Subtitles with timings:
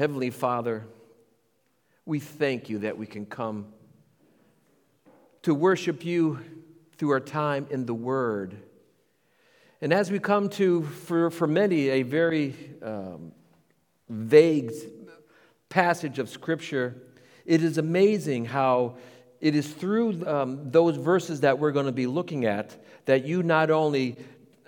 [0.00, 0.86] Heavenly Father,
[2.06, 3.66] we thank you that we can come
[5.42, 6.40] to worship you
[6.96, 8.56] through our time in the Word.
[9.82, 13.32] And as we come to, for, for many, a very um,
[14.08, 14.72] vague
[15.68, 16.96] passage of Scripture,
[17.44, 18.96] it is amazing how
[19.38, 22.74] it is through um, those verses that we're going to be looking at
[23.04, 24.16] that you not only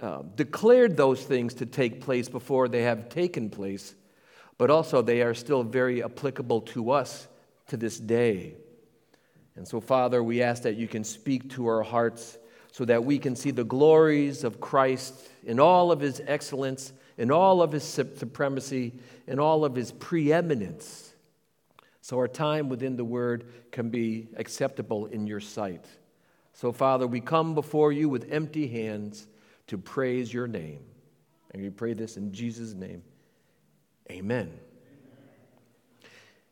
[0.02, 3.94] uh, declared those things to take place before they have taken place,
[4.62, 7.26] but also they are still very applicable to us
[7.66, 8.54] to this day.
[9.56, 12.38] And so, Father, we ask that you can speak to our hearts
[12.70, 17.32] so that we can see the glories of Christ in all of his excellence, in
[17.32, 18.92] all of his supremacy,
[19.26, 21.12] in all of his preeminence
[22.02, 25.86] so our time within the Word can be acceptable in your sight.
[26.52, 29.26] So, Father, we come before you with empty hands
[29.68, 30.80] to praise your name.
[31.52, 33.02] And we pray this in Jesus' name.
[34.10, 34.52] Amen.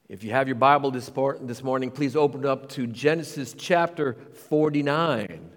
[0.08, 4.16] If you have your Bible this, morning, please open up to Genesis chapter
[4.48, 5.50] 49.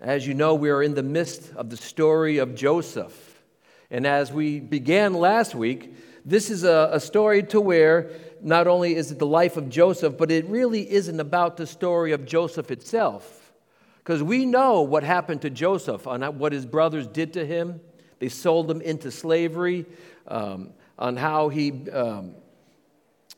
[0.00, 3.42] As you know, we are in the midst of the story of Joseph.
[3.90, 5.94] And as we began last week,
[6.24, 8.10] this is a, a story to where
[8.42, 12.12] not only is it the life of Joseph, but it really isn't about the story
[12.12, 13.52] of Joseph itself.
[13.98, 17.80] Because we know what happened to Joseph, and what his brothers did to him.
[18.18, 19.86] They sold him into slavery,
[20.28, 22.34] um, on how he, um,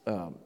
[0.06, 0.36] um,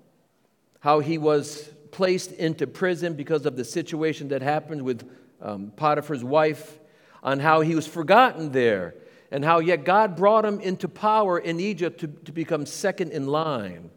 [0.81, 5.09] how he was placed into prison because of the situation that happened with
[5.41, 6.79] um, Potiphar's wife,
[7.23, 8.95] on how he was forgotten there
[9.31, 13.27] and how yet God brought him into power in Egypt to, to become second in
[13.27, 13.91] line.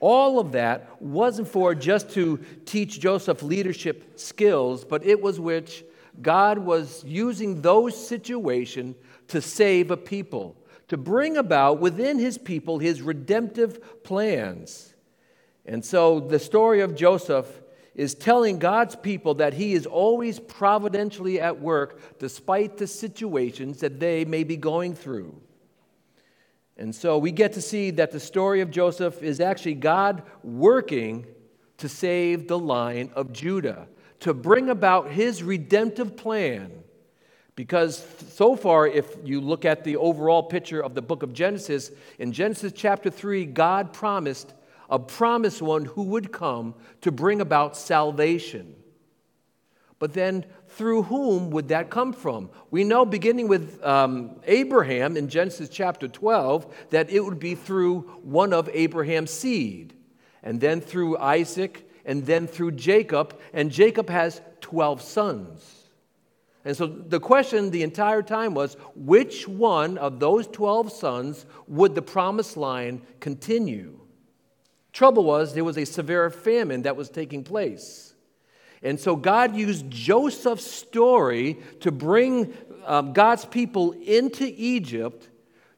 [0.00, 5.82] All of that wasn't for just to teach Joseph leadership skills, but it was which
[6.22, 8.96] God was using those situations
[9.28, 10.56] to save a people,
[10.88, 14.94] to bring about within his people his redemptive plans.
[15.64, 17.46] And so the story of Joseph
[17.96, 23.98] is telling God's people that He is always providentially at work despite the situations that
[23.98, 25.40] they may be going through.
[26.76, 31.26] And so we get to see that the story of Joseph is actually God working
[31.78, 33.88] to save the line of Judah,
[34.20, 36.72] to bring about His redemptive plan.
[37.54, 41.90] Because so far, if you look at the overall picture of the book of Genesis,
[42.18, 44.52] in Genesis chapter 3, God promised
[44.90, 48.76] a promised one who would come to bring about salvation.
[49.98, 52.50] But then, through whom would that come from?
[52.70, 58.00] We know, beginning with um, Abraham in Genesis chapter 12, that it would be through
[58.22, 59.94] one of Abraham's seed,
[60.42, 65.88] and then through Isaac, and then through Jacob, and Jacob has 12 sons.
[66.64, 71.94] And so the question the entire time was which one of those 12 sons would
[71.94, 74.00] the promised line continue?
[74.92, 78.14] Trouble was, there was a severe famine that was taking place.
[78.82, 85.28] And so God used Joseph's story to bring um, God's people into Egypt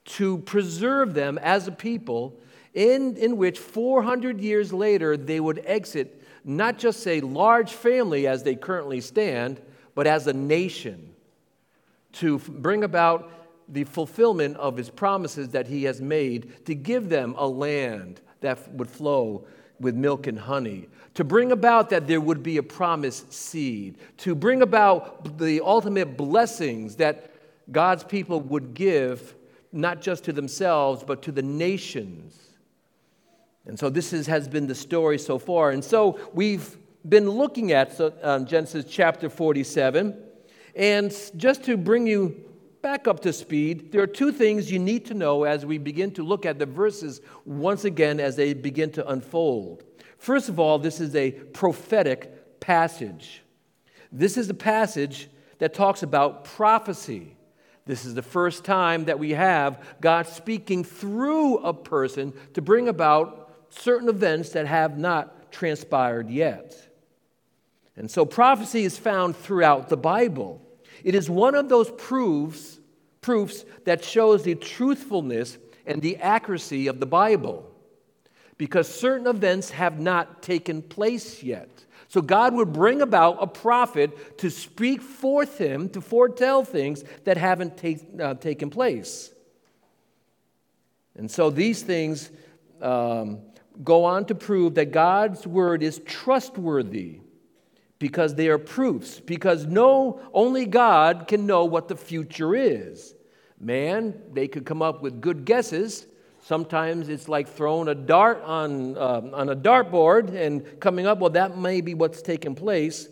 [0.04, 2.40] to preserve them as a people,
[2.72, 6.17] in, in which 400 years later they would exit
[6.48, 9.60] not just a large family as they currently stand,
[9.94, 11.14] but as a nation
[12.12, 13.30] to bring about
[13.68, 18.72] the fulfillment of his promises that he has made to give them a land, that
[18.72, 19.46] would flow
[19.78, 24.34] with milk and honey, to bring about that there would be a promised seed, to
[24.34, 27.30] bring about the ultimate blessings that
[27.70, 29.34] God's people would give,
[29.70, 32.47] not just to themselves, but to the nations.
[33.68, 35.70] And so this is, has been the story so far.
[35.70, 40.16] And so we've been looking at so, um, Genesis chapter 47.
[40.74, 42.44] And just to bring you
[42.80, 46.10] back up to speed, there are two things you need to know as we begin
[46.12, 49.84] to look at the verses once again as they begin to unfold.
[50.16, 53.42] First of all, this is a prophetic passage.
[54.10, 57.36] This is a passage that talks about prophecy.
[57.84, 62.88] This is the first time that we have God speaking through a person to bring
[62.88, 66.76] about certain events that have not transpired yet.
[67.96, 70.62] And so prophecy is found throughout the Bible.
[71.02, 72.78] It is one of those proofs,
[73.20, 77.68] proofs that shows the truthfulness and the accuracy of the Bible
[78.56, 81.68] because certain events have not taken place yet.
[82.08, 87.36] So God would bring about a prophet to speak forth him, to foretell things that
[87.36, 89.30] haven't take, uh, taken place.
[91.16, 92.30] And so these things
[92.80, 93.40] um,
[93.82, 97.20] go on to prove that God's word is trustworthy
[97.98, 103.14] because they are proofs, because no, only God can know what the future is.
[103.60, 106.06] Man, they could come up with good guesses.
[106.40, 111.30] Sometimes it's like throwing a dart on, uh, on a dartboard and coming up, well,
[111.30, 113.08] that may be what's taken place.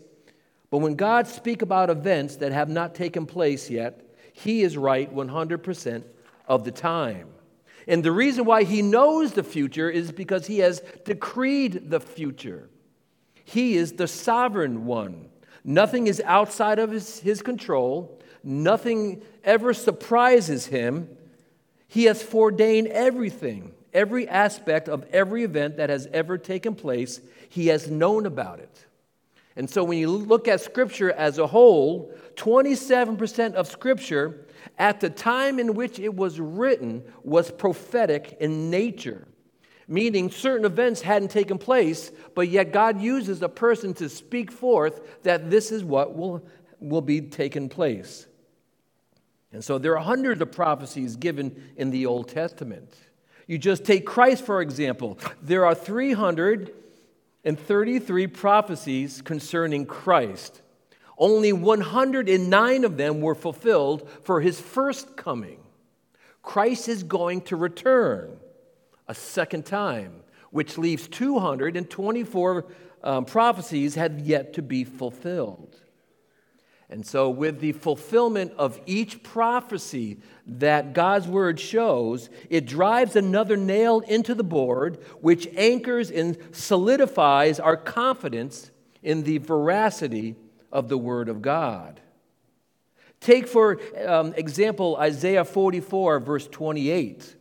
[0.69, 5.13] But when God speaks about events that have not taken place yet, He is right
[5.13, 6.03] 100%
[6.47, 7.27] of the time.
[7.87, 12.69] And the reason why He knows the future is because He has decreed the future.
[13.45, 15.29] He is the sovereign one.
[15.63, 21.09] Nothing is outside of his, his control, nothing ever surprises Him.
[21.87, 27.67] He has foreordained everything, every aspect of every event that has ever taken place, He
[27.67, 28.85] has known about it.
[29.55, 34.45] And so when you look at Scripture as a whole, 27% of Scripture
[34.77, 39.27] at the time in which it was written was prophetic in nature,
[39.87, 45.23] meaning certain events hadn't taken place, but yet God uses a person to speak forth
[45.23, 46.45] that this is what will,
[46.79, 48.27] will be taken place.
[49.51, 52.93] And so there are hundreds of prophecies given in the Old Testament.
[53.47, 55.17] You just take Christ, for example.
[55.41, 60.61] There are 333 prophecies concerning Christ.
[61.17, 65.59] Only 109 of them were fulfilled for his first coming.
[66.43, 68.37] Christ is going to return
[69.07, 70.21] a second time,
[70.51, 72.65] which leaves 224
[73.03, 75.75] um, prophecies have yet to be fulfilled.
[76.89, 83.57] And so, with the fulfillment of each prophecy that God's word shows, it drives another
[83.57, 88.71] nail into the board, which anchors and solidifies our confidence
[89.03, 90.37] in the veracity
[90.71, 91.99] of the word of God.
[93.19, 97.35] Take, for um, example, Isaiah 44, verse 28.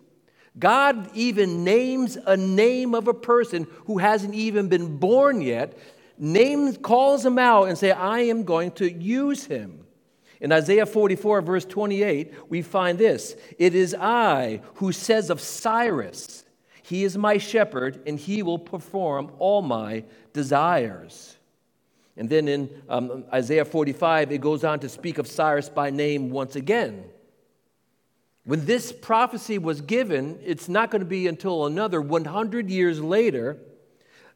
[0.59, 5.77] God even names a name of a person who hasn't even been born yet
[6.19, 9.87] names, calls him out and say, I am going to use him.
[10.41, 16.45] In Isaiah 44, verse 28, we find this It is I who says of Cyrus,
[16.83, 21.36] He is my shepherd, and he will perform all my desires.
[22.17, 26.31] And then in um, Isaiah 45, it goes on to speak of Cyrus by name
[26.31, 27.05] once again.
[28.45, 33.59] When this prophecy was given, it's not going to be until another 100 years later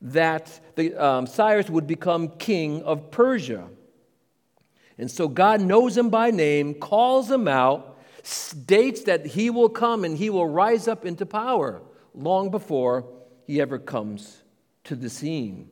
[0.03, 3.69] that the, um, Cyrus would become king of Persia.
[4.99, 10.05] And so God knows him by name, calls him out, states that he will come
[10.05, 11.81] and he will rise up into power
[12.15, 13.07] long before
[13.47, 14.43] he ever comes
[14.85, 15.71] to the scene.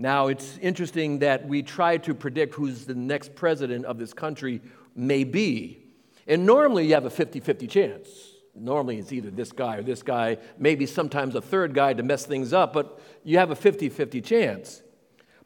[0.00, 4.62] Now, it's interesting that we try to predict who's the next president of this country
[4.96, 5.84] may be.
[6.26, 8.08] And normally you have a 50 50 chance.
[8.54, 12.24] Normally, it's either this guy or this guy, maybe sometimes a third guy to mess
[12.24, 14.80] things up, but you have a 50 50 chance.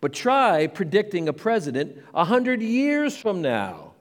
[0.01, 3.95] But try predicting a president 100 years from now.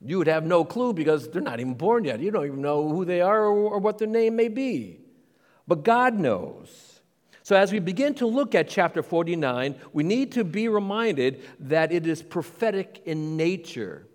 [0.00, 2.20] You would have no clue because they're not even born yet.
[2.20, 5.00] You don't even know who they are or, or what their name may be.
[5.66, 6.89] But God knows.
[7.50, 11.90] So, as we begin to look at chapter 49, we need to be reminded that
[11.90, 14.06] it is prophetic in nature.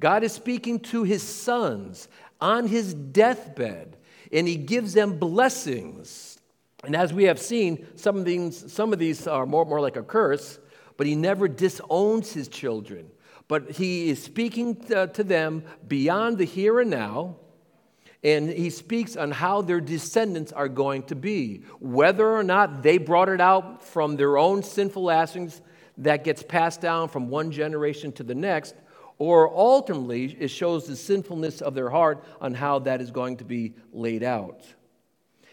[0.00, 2.08] God is speaking to his sons
[2.40, 3.98] on his deathbed,
[4.32, 6.38] and he gives them blessings.
[6.82, 9.96] And as we have seen, some of these, some of these are more, more like
[9.96, 10.58] a curse,
[10.96, 13.10] but he never disowns his children.
[13.48, 17.36] But he is speaking to, to them beyond the here and now,
[18.24, 21.62] and he speaks on how their descendants are going to be.
[21.80, 25.60] Whether or not they brought it out from their own sinful actions
[25.98, 28.74] that gets passed down from one generation to the next,
[29.18, 33.44] or ultimately, it shows the sinfulness of their heart on how that is going to
[33.44, 34.62] be laid out.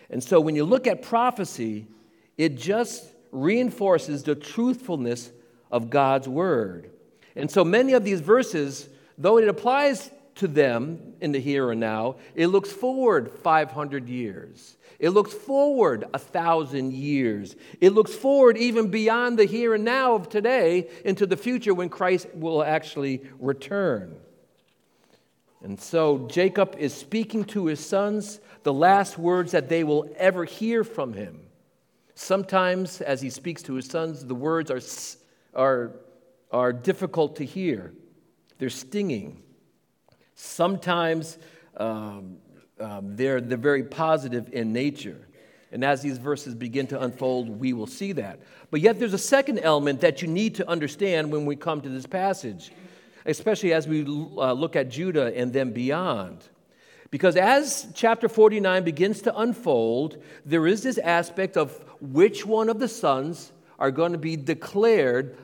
[0.09, 1.87] And so, when you look at prophecy,
[2.37, 5.31] it just reinforces the truthfulness
[5.71, 6.89] of God's word.
[7.35, 10.09] And so, many of these verses, though it applies
[10.39, 14.77] to them in the here and now, it looks forward 500 years.
[14.97, 17.55] It looks forward a thousand years.
[17.79, 21.89] It looks forward even beyond the here and now of today into the future when
[21.89, 24.15] Christ will actually return.
[25.61, 30.45] And so Jacob is speaking to his sons the last words that they will ever
[30.45, 31.41] hear from him.
[32.15, 34.81] Sometimes, as he speaks to his sons, the words are,
[35.53, 35.91] are,
[36.51, 37.93] are difficult to hear,
[38.57, 39.41] they're stinging.
[40.41, 41.37] Sometimes
[41.75, 42.37] um,
[42.79, 45.27] um, they're, they're very positive in nature.
[45.73, 48.39] And as these verses begin to unfold, we will see that.
[48.71, 51.89] But yet, there's a second element that you need to understand when we come to
[51.89, 52.71] this passage,
[53.25, 56.47] especially as we uh, look at Judah and then beyond.
[57.11, 62.79] Because as chapter 49 begins to unfold, there is this aspect of which one of
[62.79, 65.37] the sons are going to be declared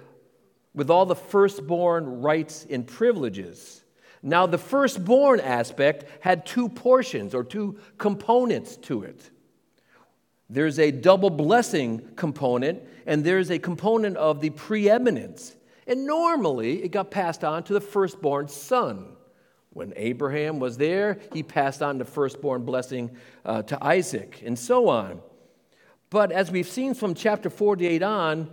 [0.74, 3.82] with all the firstborn rights and privileges.
[4.28, 9.30] Now, the firstborn aspect had two portions or two components to it.
[10.50, 15.56] There's a double blessing component, and there's a component of the preeminence.
[15.86, 19.10] And normally, it got passed on to the firstborn son.
[19.70, 23.16] When Abraham was there, he passed on the firstborn blessing
[23.46, 25.22] uh, to Isaac, and so on.
[26.10, 28.50] But as we've seen from chapter 48 on,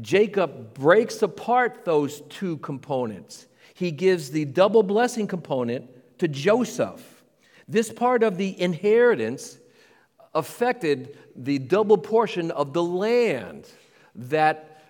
[0.00, 3.46] Jacob breaks apart those two components.
[3.76, 7.22] He gives the double blessing component to Joseph.
[7.68, 9.58] This part of the inheritance
[10.34, 13.68] affected the double portion of the land
[14.14, 14.82] that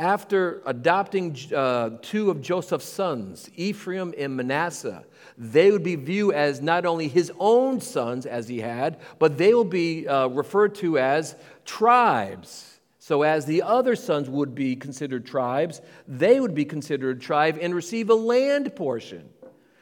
[0.00, 5.04] after adopting uh, two of Joseph's sons, Ephraim and Manasseh,
[5.38, 9.54] they would be viewed as not only his own sons as he had, but they
[9.54, 12.71] will be uh, referred to as tribes.
[13.04, 17.58] So, as the other sons would be considered tribes, they would be considered a tribe
[17.60, 19.28] and receive a land portion.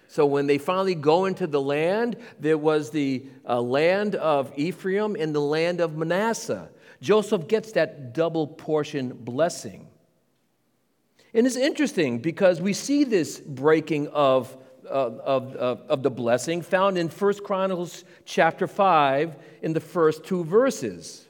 [0.09, 5.17] So, when they finally go into the land, there was the uh, land of Ephraim
[5.21, 6.71] and the land of Manasseh.
[7.03, 9.87] Joseph gets that double portion blessing.
[11.35, 16.63] And it's interesting because we see this breaking of, uh, of, of, of the blessing
[16.63, 21.27] found in 1 Chronicles chapter 5 in the first two verses.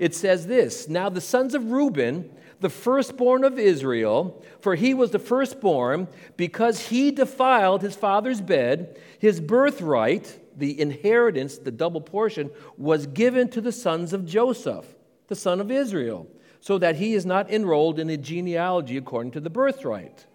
[0.00, 2.28] It says this Now the sons of Reuben,
[2.58, 8.98] the firstborn of Israel, for he was the firstborn, because he defiled his father's bed,
[9.20, 14.86] his birthright, the inheritance, the double portion, was given to the sons of Joseph,
[15.28, 16.26] the son of Israel
[16.60, 20.26] so that he is not enrolled in the genealogy according to the birthright.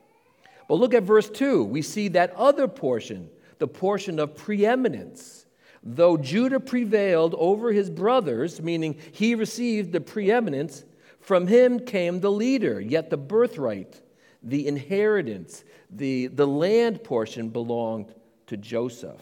[0.67, 1.63] But look at verse 2.
[1.63, 3.29] We see that other portion,
[3.60, 5.44] the portion of preeminence.
[5.85, 10.83] Though Judah prevailed over his brothers, meaning he received the preeminence,
[11.19, 14.01] from him came the leader, yet the birthright,
[14.41, 18.13] the inheritance, the, the land portion belonged
[18.47, 19.21] to Joseph.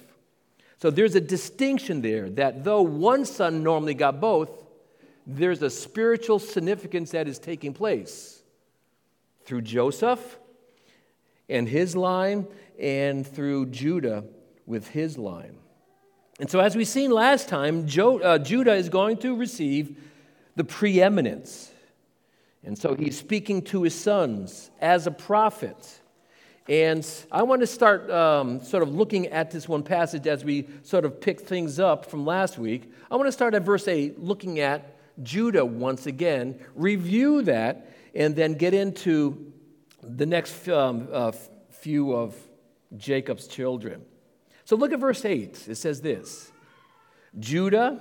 [0.77, 4.49] So there's a distinction there that though one son normally got both,
[5.27, 8.41] there's a spiritual significance that is taking place
[9.45, 10.39] through Joseph
[11.49, 12.47] and his line,
[12.79, 14.23] and through Judah
[14.65, 15.57] with his line.
[16.39, 19.97] And so, as we've seen last time, jo- uh, Judah is going to receive
[20.55, 21.71] the preeminence.
[22.63, 25.99] And so he's speaking to his sons as a prophet.
[26.69, 30.67] And I want to start um, sort of looking at this one passage as we
[30.83, 32.89] sort of pick things up from last week.
[33.11, 38.33] I want to start at verse 8, looking at Judah once again, review that, and
[38.33, 39.51] then get into
[40.01, 41.33] the next um, uh,
[41.69, 42.35] few of
[42.95, 44.05] Jacob's children.
[44.65, 45.67] So look at verse 8.
[45.67, 46.51] It says this
[47.39, 47.99] Judah,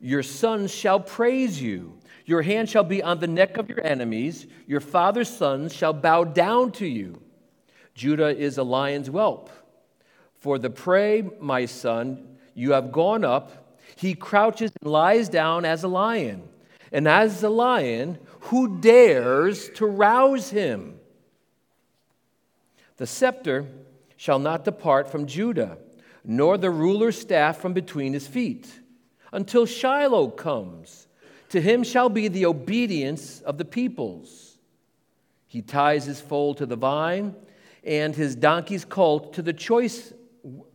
[0.00, 1.98] your sons shall praise you.
[2.24, 4.46] Your hand shall be on the neck of your enemies.
[4.66, 7.20] Your father's sons shall bow down to you.
[7.94, 9.50] Judah is a lion's whelp.
[10.38, 13.62] For the prey, my son, you have gone up
[13.96, 16.42] he crouches and lies down as a lion.
[16.90, 20.98] And as a lion, who dares to rouse him?
[22.96, 23.66] The scepter
[24.22, 25.76] shall not depart from Judah,
[26.22, 28.70] nor the ruler's staff from between his feet,
[29.32, 31.08] until Shiloh comes.
[31.48, 34.58] To him shall be the obedience of the peoples.
[35.48, 37.34] He ties his foal to the vine,
[37.82, 40.12] and his donkey's colt to the choice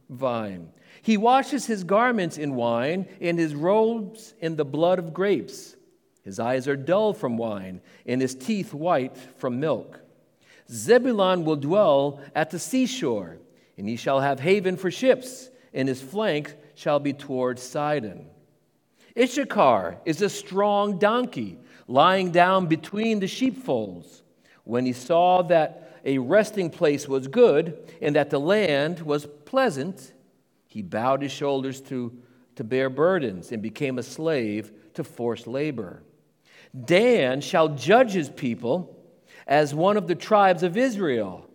[0.09, 0.67] vine.
[1.01, 5.77] He washes his garments in wine and his robes in the blood of grapes.
[6.21, 10.01] His eyes are dull from wine and his teeth white from milk.
[10.71, 13.37] Zebulun will dwell at the seashore,
[13.77, 18.27] and he shall have haven for ships, and his flank shall be toward Sidon.
[19.17, 21.57] Issachar is a strong donkey,
[21.87, 24.23] lying down between the sheepfolds.
[24.63, 30.13] When he saw that a resting place was good, and that the land was pleasant,
[30.67, 32.15] he bowed his shoulders to,
[32.55, 36.03] to bear burdens and became a slave to forced labor.
[36.85, 38.96] Dan shall judge his people
[39.47, 41.49] as one of the tribes of Israel.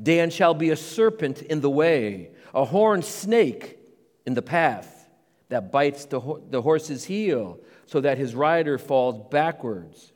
[0.00, 3.78] Dan shall be a serpent in the way, a horned snake
[4.24, 5.08] in the path
[5.48, 10.12] that bites the, ho- the horse's heel so that his rider falls backwards.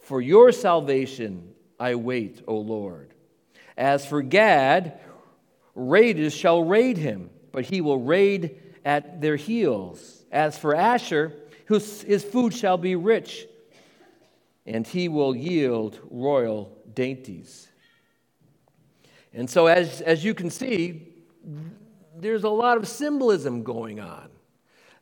[0.00, 3.14] For your salvation I wait, O Lord.
[3.76, 4.98] As for Gad,
[5.74, 10.24] raiders shall raid him but he will raid at their heels.
[10.32, 11.34] As for Asher,
[11.68, 13.46] his food shall be rich,
[14.66, 17.68] and he will yield royal dainties.
[19.34, 21.08] And so, as, as you can see,
[22.16, 24.28] there's a lot of symbolism going on.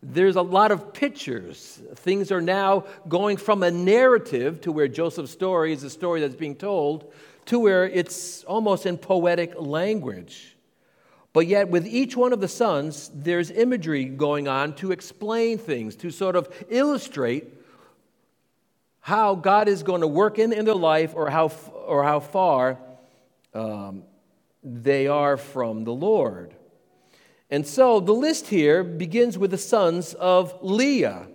[0.02, 1.80] There's a lot of pictures.
[1.96, 6.36] Things are now going from a narrative to where Joseph's story is a story that's
[6.36, 7.12] being told
[7.46, 10.56] to where it's almost in poetic language.
[11.32, 15.96] But yet, with each one of the sons, there's imagery going on to explain things,
[15.96, 17.59] to sort of illustrate
[19.00, 21.50] how God is going to work in, in their life or how,
[21.86, 22.78] or how far
[23.54, 24.04] um,
[24.62, 26.54] they are from the Lord.
[27.50, 31.26] And so the list here begins with the sons of Leah.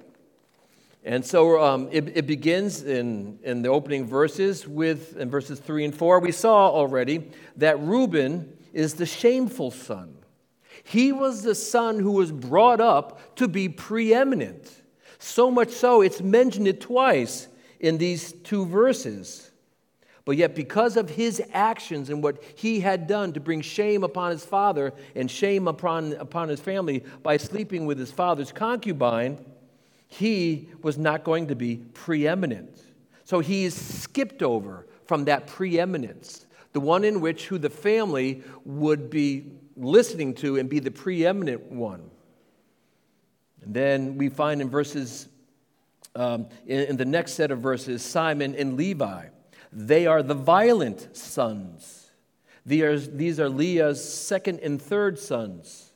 [1.03, 5.85] And so um, it, it, begins in, in the opening verses with, in verses 3
[5.85, 6.19] and 4.
[6.19, 10.15] We saw already that Reuben is the shameful son.
[10.83, 14.81] He was the son who was brought up to be preeminent.
[15.19, 17.47] So much so, it's mentioned it twice
[17.79, 19.51] in these two verses.
[20.25, 24.31] But yet, because of his actions and what he had done to bring shame upon
[24.31, 29.37] his father and shame upon, upon his family by sleeping with his father's concubine,
[30.07, 32.81] he was not going to be preeminent.
[33.23, 38.43] So he is skipped over from that preeminence, the one in which who the family
[38.65, 42.09] would be listening to and be the preeminent one.
[43.61, 45.27] And then we find in verses,
[46.15, 49.27] um, in, in the next set of verses, Simeon and Levi.
[49.71, 52.11] They are the violent sons.
[52.65, 55.91] These are, Leah's second and third sons.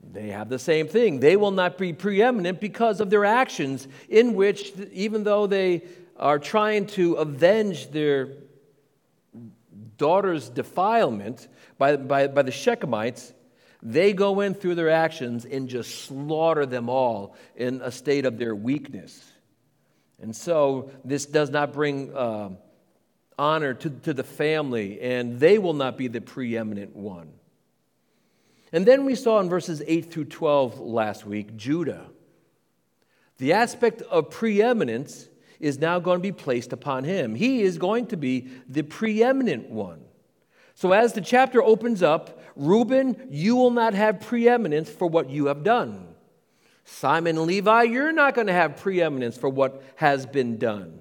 [0.00, 1.20] They have the same thing.
[1.20, 5.82] They will not be preeminent because of their actions, in which, even though they
[6.16, 8.34] are trying to avenge their
[9.96, 13.32] daughter's defilement by, by, by the Shechemites,
[13.82, 18.38] they go in through their actions and just slaughter them all in a state of
[18.38, 19.20] their weakness.
[20.20, 22.50] And so this does not bring uh,
[23.36, 27.32] honor to, to the family, and they will not be the preeminent one.
[28.72, 32.06] And then we saw in verses 8 through 12 last week Judah.
[33.38, 37.34] The aspect of preeminence is now going to be placed upon him.
[37.34, 40.02] He is going to be the preeminent one.
[40.74, 45.46] So as the chapter opens up, Reuben, you will not have preeminence for what you
[45.46, 46.08] have done.
[46.84, 51.00] Simeon Levi, you're not going to have preeminence for what has been done.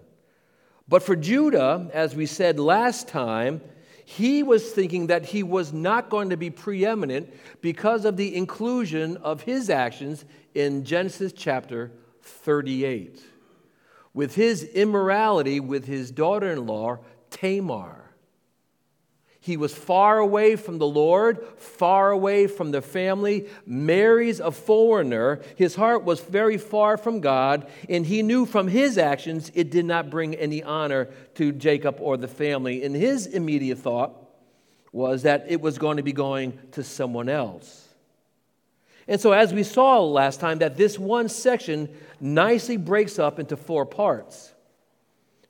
[0.88, 3.62] But for Judah, as we said last time,
[4.06, 9.18] he was thinking that he was not going to be preeminent because of the inclusion
[9.18, 13.24] of his actions in Genesis chapter 38
[14.14, 17.00] with his immorality with his daughter in law,
[17.30, 18.11] Tamar.
[19.44, 25.42] He was far away from the Lord, far away from the family, marries a foreigner.
[25.56, 29.86] His heart was very far from God, and he knew from his actions it did
[29.86, 32.84] not bring any honor to Jacob or the family.
[32.84, 34.14] And his immediate thought
[34.92, 37.88] was that it was going to be going to someone else.
[39.08, 43.58] And so, as we saw last time, that this one section nicely breaks up into
[43.58, 44.54] four parts.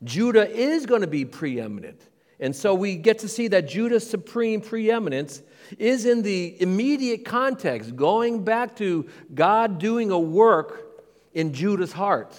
[0.01, 2.01] Judah is going to be preeminent.
[2.41, 5.43] And so we get to see that Judah's supreme preeminence
[5.77, 12.36] is in the immediate context, going back to God doing a work in Judah's heart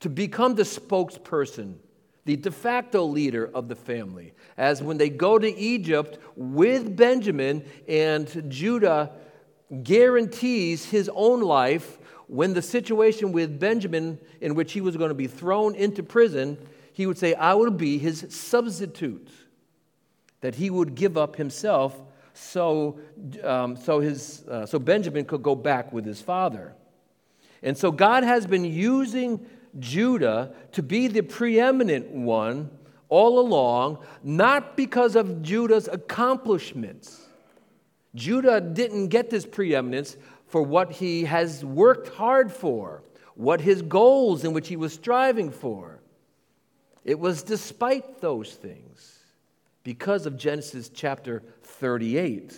[0.00, 1.74] to become the spokesperson,
[2.24, 4.32] the de facto leader of the family.
[4.56, 9.12] As when they go to Egypt with Benjamin, and Judah
[9.82, 15.14] guarantees his own life when the situation with Benjamin, in which he was going to
[15.14, 16.58] be thrown into prison,
[16.98, 19.30] he would say, I will be his substitute,
[20.40, 21.96] that he would give up himself
[22.34, 22.98] so,
[23.44, 26.74] um, so, his, uh, so Benjamin could go back with his father.
[27.62, 29.46] And so God has been using
[29.78, 32.68] Judah to be the preeminent one
[33.08, 37.28] all along, not because of Judah's accomplishments.
[38.16, 40.16] Judah didn't get this preeminence
[40.48, 43.04] for what he has worked hard for,
[43.36, 45.97] what his goals in which he was striving for.
[47.08, 49.18] It was despite those things,
[49.82, 52.52] because of Genesis chapter 38.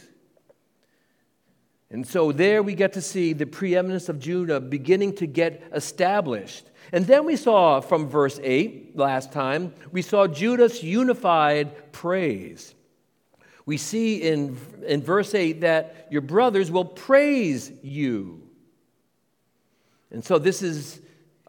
[1.92, 6.68] And so there we get to see the preeminence of Judah beginning to get established.
[6.90, 12.74] And then we saw from verse 8 last time, we saw Judah's unified praise.
[13.66, 18.42] We see in, in verse 8 that your brothers will praise you.
[20.10, 21.00] And so this is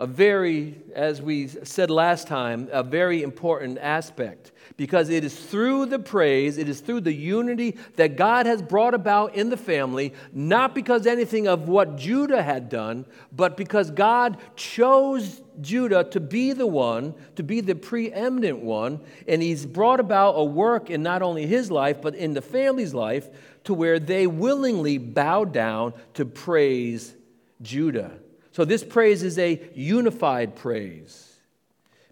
[0.01, 5.85] a very, as we said last time, a very important aspect because it is through
[5.85, 10.11] the praise, it is through the unity that God has brought about in the family,
[10.33, 16.51] not because anything of what Judah had done, but because God chose Judah to be
[16.51, 21.21] the one, to be the preeminent one, and he's brought about a work in not
[21.21, 23.29] only his life, but in the family's life
[23.65, 27.15] to where they willingly bow down to praise
[27.61, 28.13] Judah.
[28.51, 31.35] So this praise is a unified praise.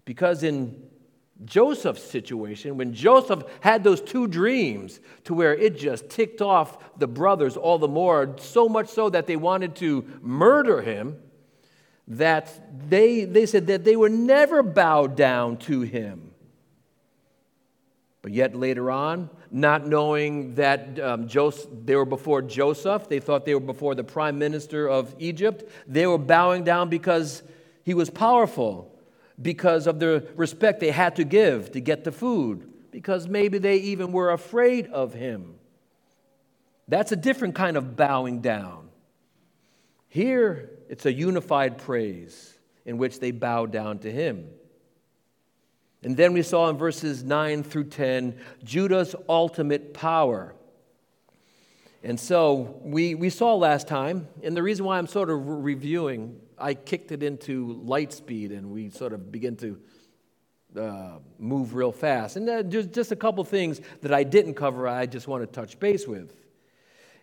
[0.04, 0.82] Because in
[1.44, 7.06] Joseph's situation when Joseph had those two dreams to where it just ticked off the
[7.06, 11.18] brothers all the more, so much so that they wanted to murder him,
[12.08, 16.29] that they, they said that they would never bow down to him.
[18.22, 23.46] But yet later on, not knowing that um, Joseph, they were before Joseph, they thought
[23.46, 25.70] they were before the prime minister of Egypt.
[25.86, 27.42] They were bowing down because
[27.82, 28.94] he was powerful,
[29.40, 33.76] because of the respect they had to give to get the food, because maybe they
[33.76, 35.54] even were afraid of him.
[36.88, 38.90] That's a different kind of bowing down.
[40.08, 42.52] Here, it's a unified praise
[42.84, 44.48] in which they bow down to him.
[46.02, 50.54] And then we saw in verses 9 through 10 Judah's ultimate power.
[52.02, 56.40] And so we, we saw last time, and the reason why I'm sort of reviewing,
[56.58, 59.78] I kicked it into light speed and we sort of begin to
[60.78, 62.36] uh, move real fast.
[62.36, 65.46] And uh, just, just a couple things that I didn't cover, I just want to
[65.46, 66.34] touch base with.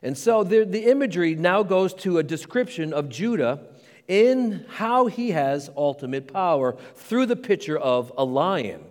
[0.04, 3.60] And so the, the imagery now goes to a description of Judah
[4.08, 8.84] in how he has ultimate power through the picture of a lion.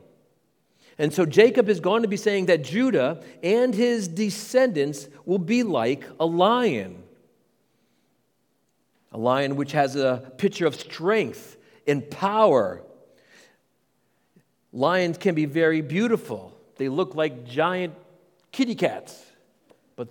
[0.98, 5.62] And so Jacob is going to be saying that Judah and his descendants will be
[5.62, 7.02] like a lion.
[9.12, 12.82] A lion which has a picture of strength and power.
[14.72, 17.94] Lions can be very beautiful, they look like giant
[18.52, 19.22] kitty cats.
[19.96, 20.08] But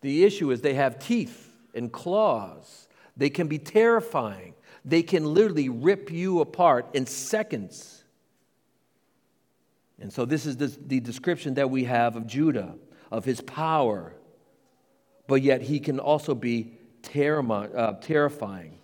[0.00, 2.79] the issue is they have teeth and claws.
[3.20, 4.54] They can be terrifying.
[4.82, 8.02] They can literally rip you apart in seconds.
[10.00, 12.76] And so, this is the description that we have of Judah,
[13.12, 14.14] of his power.
[15.26, 16.78] But yet, he can also be
[17.14, 18.78] uh, terrifying.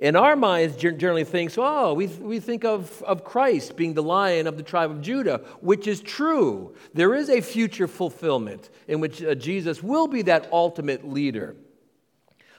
[0.00, 4.48] In our minds, generally thinks, oh, we, we think of, of Christ being the lion
[4.48, 6.74] of the tribe of Judah, which is true.
[6.94, 11.54] There is a future fulfillment in which uh, Jesus will be that ultimate leader.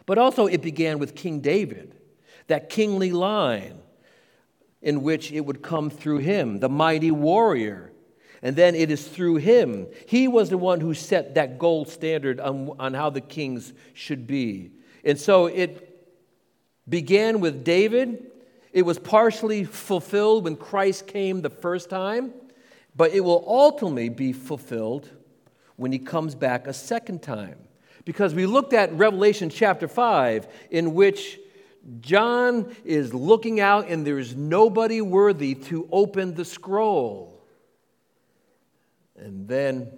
[0.06, 1.96] But also, it began with King David,
[2.48, 3.80] that kingly line
[4.82, 7.92] in which it would come through him, the mighty warrior.
[8.42, 9.88] And then it is through him.
[10.06, 14.28] He was the one who set that gold standard on, on how the kings should
[14.28, 14.72] be.
[15.06, 15.89] And so it
[16.89, 18.32] began with David.
[18.74, 22.34] It was partially fulfilled when Christ came the first time,
[22.94, 25.10] but it will ultimately be fulfilled
[25.78, 27.62] when he comes back a second time.
[28.06, 31.39] Because we looked at Revelation chapter 5, in which
[32.00, 37.42] John is looking out and there's nobody worthy to open the scroll.
[39.16, 39.92] And then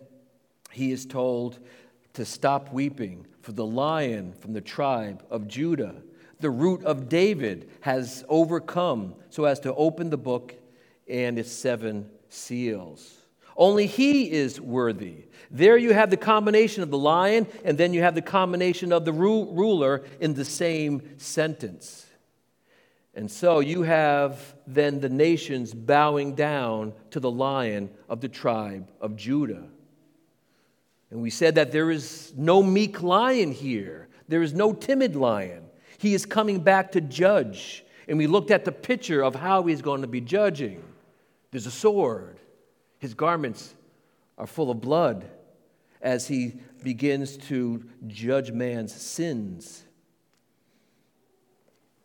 [0.71, 1.59] he is told
[2.13, 5.95] to stop weeping, for the lion from the tribe of Judah,
[6.39, 10.55] the root of David, has overcome so as to open the book
[11.07, 13.14] and its seven seals.
[13.55, 15.25] Only he is worthy.
[15.49, 19.05] There you have the combination of the lion, and then you have the combination of
[19.05, 22.05] the ru- ruler in the same sentence.
[23.13, 28.91] And so you have then the nations bowing down to the lion of the tribe
[28.99, 29.63] of Judah.
[31.09, 35.63] And we said that there is no meek lion here, there is no timid lion.
[35.97, 37.85] He is coming back to judge.
[38.07, 40.83] And we looked at the picture of how he's going to be judging.
[41.51, 42.37] There's a sword,
[42.99, 43.73] his garments
[44.37, 45.25] are full of blood
[46.01, 46.53] as he
[46.83, 49.83] begins to judge man's sins.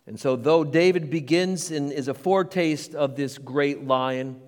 [0.06, 4.40] And so, though David begins and is a foretaste of this great lion,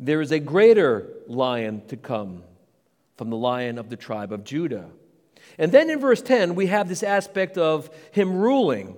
[0.00, 2.42] there is a greater lion to come
[3.16, 4.90] from the lion of the tribe of Judah.
[5.58, 8.96] And then in verse 10, we have this aspect of him ruling.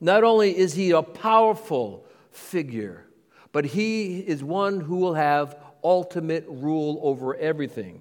[0.00, 3.06] Not only is he a powerful figure,
[3.52, 8.00] but he is one who will have ultimate rule over everything.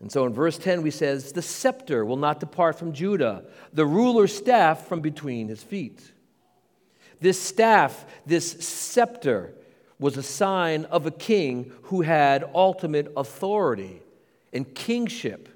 [0.00, 3.86] And so in verse 10, we says, The scepter will not depart from Judah, the
[3.86, 6.02] ruler's staff from between his feet.
[7.20, 9.54] This staff, this scepter,
[10.00, 14.02] was a sign of a king who had ultimate authority
[14.52, 15.48] and kingship.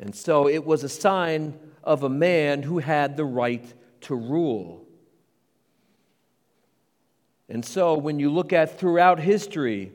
[0.00, 3.64] And so it was a sign of a man who had the right
[4.02, 4.81] to rule.
[7.52, 9.92] And so when you look at throughout history,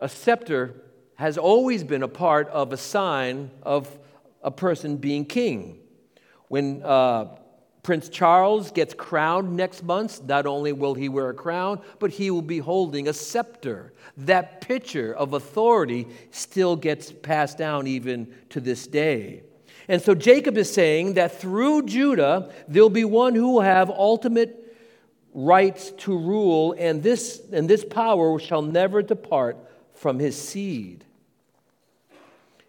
[0.00, 0.84] a scepter
[1.16, 3.98] has always been a part of a sign of
[4.42, 5.80] a person being king.
[6.48, 7.36] When uh,
[7.82, 12.30] Prince Charles gets crowned next month, not only will he wear a crown, but he
[12.30, 13.92] will be holding a scepter.
[14.16, 19.42] That picture of authority still gets passed down even to this day.
[19.88, 24.57] And so Jacob is saying that through Judah, there'll be one who will have ultimate
[25.34, 29.56] rights to rule, and this, and this power shall never depart
[29.94, 31.04] from his seed.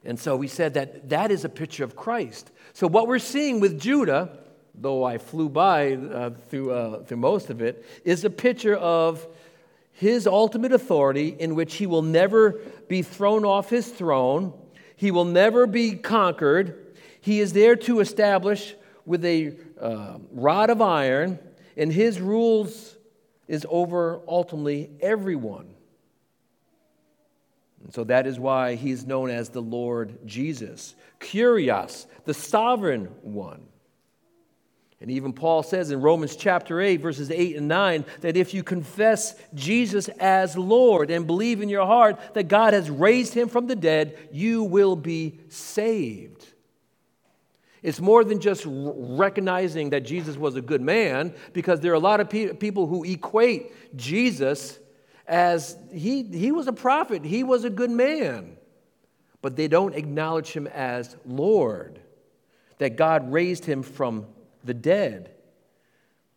[0.04, 2.52] And so we said that that is a picture of Christ.
[2.74, 4.30] So what we're seeing with Judah,
[4.74, 9.28] though I flew by uh, through, uh, through most of it, is a picture of
[9.92, 14.54] his ultimate authority in which he will never be thrown off his throne,
[14.96, 16.96] he will never be conquered.
[17.22, 21.40] He is there to establish with a uh, rod of iron,
[21.80, 22.98] and his rules
[23.48, 25.74] is over ultimately everyone.
[27.84, 30.94] And so that is why he's known as the Lord Jesus.
[31.20, 33.66] Kyrios, the sovereign one.
[35.02, 38.62] And even Paul says in Romans chapter 8, verses 8 and 9, that if you
[38.62, 43.68] confess Jesus as Lord and believe in your heart that God has raised him from
[43.68, 46.39] the dead, you will be saved.
[47.82, 52.00] It's more than just recognizing that Jesus was a good man, because there are a
[52.00, 54.80] lot of pe- people who equate Jesus
[55.28, 58.58] as he, he was a prophet, he was a good man,
[59.42, 62.00] but they don't acknowledge him as Lord,
[62.80, 64.26] that God raised him from
[64.64, 65.32] the dead.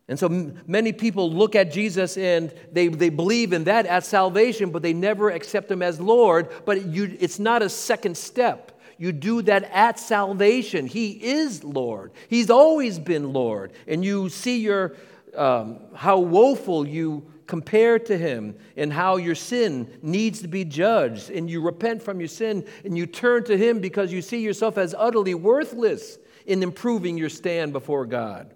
[0.07, 0.29] And so
[0.67, 4.93] many people look at Jesus and they, they believe in that as salvation, but they
[4.93, 6.49] never accept him as Lord.
[6.65, 8.72] But you, it's not a second step.
[9.03, 10.87] You do that at salvation.
[10.87, 12.13] He is Lord.
[12.29, 13.73] He's always been Lord.
[13.85, 14.95] And you see your,
[15.35, 21.29] um, how woeful you compare to him and how your sin needs to be judged.
[21.29, 24.77] And you repent from your sin and you turn to him because you see yourself
[24.77, 28.55] as utterly worthless in improving your stand before God.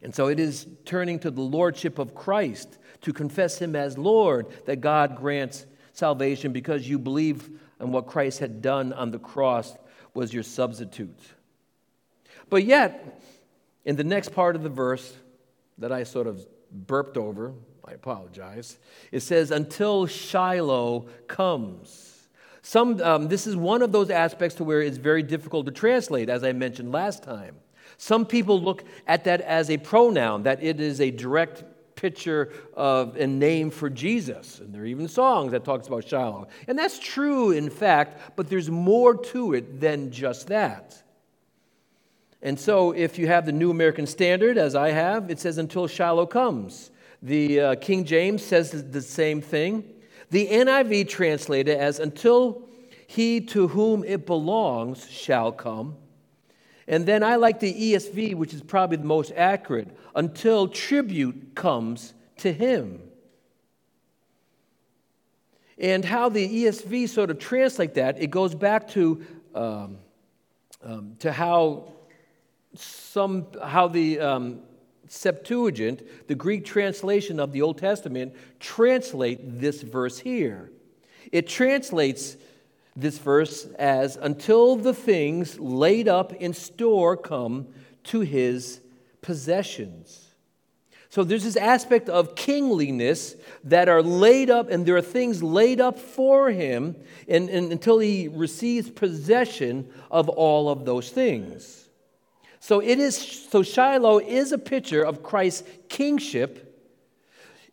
[0.00, 4.46] And so it is turning to the Lordship of Christ to confess Him as Lord
[4.66, 9.76] that God grants salvation because you believe in what Christ had done on the cross
[10.14, 11.18] was your substitute.
[12.48, 13.20] But yet,
[13.84, 15.14] in the next part of the verse
[15.78, 17.52] that I sort of burped over,
[17.84, 18.78] I apologize,
[19.12, 22.28] it says, Until Shiloh comes.
[22.62, 26.28] Some, um, this is one of those aspects to where it's very difficult to translate,
[26.28, 27.56] as I mentioned last time.
[27.96, 31.62] Some people look at that as a pronoun, that it is a direct
[31.96, 34.60] picture of a name for Jesus.
[34.60, 36.46] And there are even songs that talks about Shiloh.
[36.68, 41.02] And that's true, in fact, but there's more to it than just that.
[42.42, 45.88] And so if you have the New American Standard, as I have, it says, until
[45.88, 46.90] Shiloh comes.
[47.22, 49.82] The uh, King James says the same thing.
[50.30, 52.68] The NIV translated as until
[53.06, 55.96] he to whom it belongs shall come.
[56.88, 62.14] And then I like the ESV, which is probably the most accurate, until tribute comes
[62.38, 63.02] to him.
[65.78, 69.98] And how the ESV sort of translate that, it goes back to, um,
[70.82, 71.92] um, to how
[72.74, 74.60] some how the um,
[75.08, 80.70] Septuagint, the Greek translation of the Old Testament, translate this verse here.
[81.32, 82.36] It translates
[82.96, 87.68] this verse as until the things laid up in store come
[88.04, 88.80] to his
[89.20, 90.22] possessions.
[91.08, 95.80] So there's this aspect of kingliness that are laid up, and there are things laid
[95.80, 96.96] up for him
[97.28, 101.88] and, and until he receives possession of all of those things.
[102.60, 106.65] So it is so Shiloh is a picture of Christ's kingship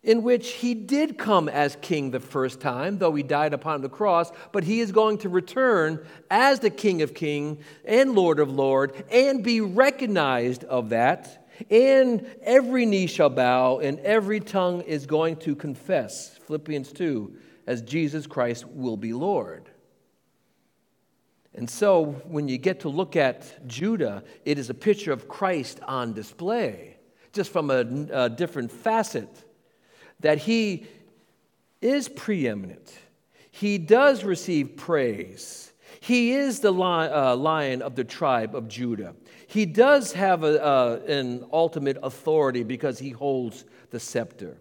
[0.04, 3.90] in which he did come as king the first time, though he died upon the
[3.90, 8.52] cross, but he is going to return as the King of King and Lord of
[8.52, 11.48] Lord and be recognized of that.
[11.70, 17.36] And every knee shall bow and every tongue is going to confess, Philippians 2,
[17.66, 19.70] as Jesus Christ will be Lord.
[21.56, 25.80] And so when you get to look at Judah, it is a picture of Christ
[25.88, 26.98] on display,
[27.32, 29.30] just from a, a different facet,
[30.24, 30.88] that he
[31.82, 32.98] is preeminent.
[33.52, 35.72] He does receive praise.
[36.00, 39.14] He is the uh, lion of the tribe of Judah.
[39.48, 44.58] He does have a, uh, an ultimate authority because he holds the scepter.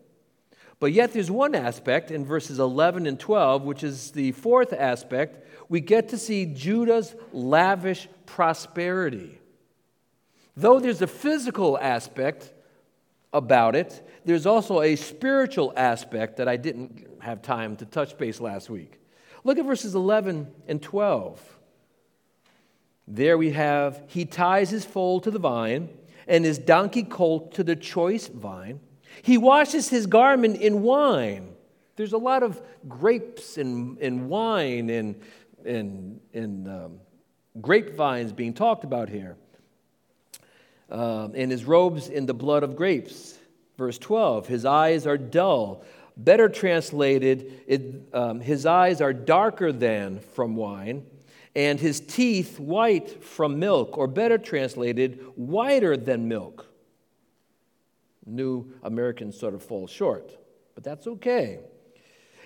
[0.79, 5.46] But yet, there's one aspect in verses 11 and 12, which is the fourth aspect,
[5.68, 9.38] we get to see Judah's lavish prosperity.
[10.57, 12.53] Though there's a physical aspect
[13.33, 18.41] about it, there's also a spiritual aspect that I didn't have time to touch base
[18.41, 19.01] last week.
[19.45, 21.59] Look at verses 11 and 12.
[23.09, 25.89] There we have, he ties his foal to the vine
[26.29, 28.81] and his donkey colt to the choice vine.
[29.23, 31.55] He washes his garment in wine.
[31.97, 35.21] There's a lot of grapes and, and wine and
[35.65, 37.01] and, and um,
[37.61, 39.37] grapevines being talked about here,
[40.91, 43.39] um, and his robes in the blood of grapes.
[43.77, 45.85] Verse 12, his eyes are dull.
[46.17, 51.07] Better translated, it, um, his eyes are darker than from wine,
[51.57, 56.67] and his teeth white from milk, or better translated, whiter than milk.
[58.27, 60.37] New Americans sort of fall short,
[60.75, 61.61] but that's okay.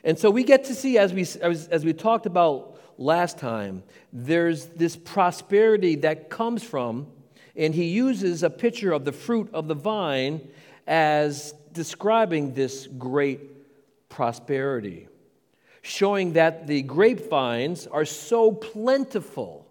[0.05, 3.83] And so we get to see, as we, as, as we talked about last time,
[4.12, 7.09] there's this prosperity that comes from,
[7.57, 10.49] and he uses a picture of the fruit of the vine
[10.87, 13.40] as describing this great
[14.09, 15.09] prosperity,
[15.83, 19.66] showing that the grapevines are so plentiful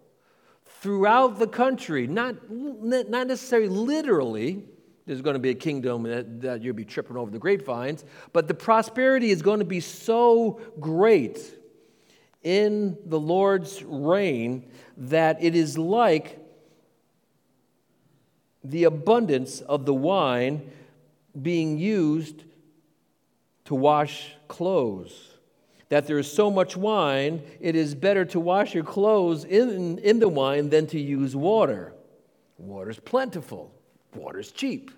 [0.80, 4.64] throughout the country, not, not necessarily literally.
[5.06, 8.48] There's going to be a kingdom that, that you'll be tripping over the grapevines, but
[8.48, 11.40] the prosperity is going to be so great
[12.42, 16.38] in the Lord's reign that it is like
[18.62, 20.70] the abundance of the wine
[21.42, 22.44] being used
[23.66, 25.32] to wash clothes.
[25.88, 30.18] That there is so much wine, it is better to wash your clothes in, in
[30.18, 31.92] the wine than to use water.
[32.58, 33.72] Water's plentiful,
[34.14, 34.90] water's cheap.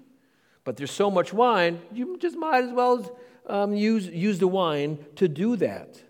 [0.64, 5.04] But there's so much wine, you just might as well um, use, use the wine
[5.16, 6.00] to do that.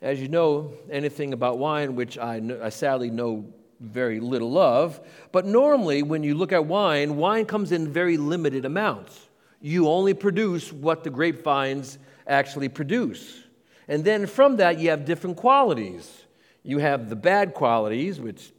[0.00, 5.00] As you know, anything about wine, which I, I sadly know very little of.
[5.32, 9.28] But normally, when you look at wine, wine comes in very limited amounts.
[9.60, 13.44] You only produce what the grapevines actually produce.
[13.88, 16.24] And then from that, you have different qualities.
[16.62, 18.52] You have the bad qualities, which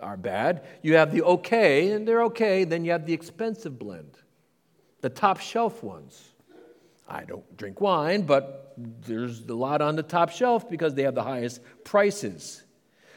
[0.00, 0.64] are bad.
[0.82, 2.64] You have the okay, and they're okay.
[2.64, 4.16] Then you have the expensive blend,
[5.02, 6.30] the top shelf ones.
[7.06, 11.14] I don't drink wine, but there's a lot on the top shelf because they have
[11.14, 12.62] the highest prices.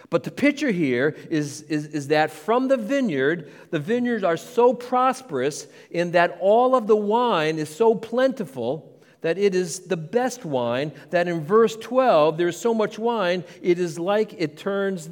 [0.09, 4.73] But the picture here is, is, is that from the vineyard, the vineyards are so
[4.73, 10.43] prosperous in that all of the wine is so plentiful that it is the best
[10.43, 15.09] wine, that in verse 12, there's so much wine, it is like it turns,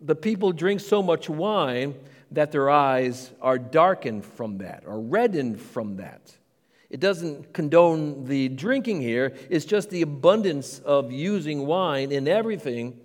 [0.00, 1.94] the people drink so much wine
[2.30, 6.36] that their eyes are darkened from that, or reddened from that.
[6.90, 13.00] It doesn't condone the drinking here, it's just the abundance of using wine in everything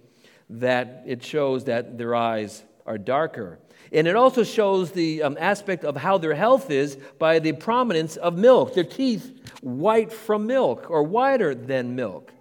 [0.49, 3.59] that it shows that their eyes are darker.
[3.91, 8.15] And it also shows the um, aspect of how their health is by the prominence
[8.17, 12.33] of milk, their teeth white from milk or whiter than milk.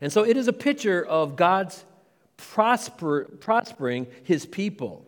[0.00, 1.84] And so it is a picture of God's
[2.36, 5.06] prosper, prospering his people,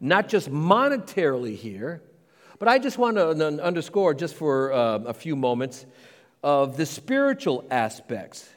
[0.00, 2.02] not just monetarily here,
[2.58, 5.84] but I just want to underscore, just for uh, a few moments,
[6.42, 8.48] of the spiritual aspects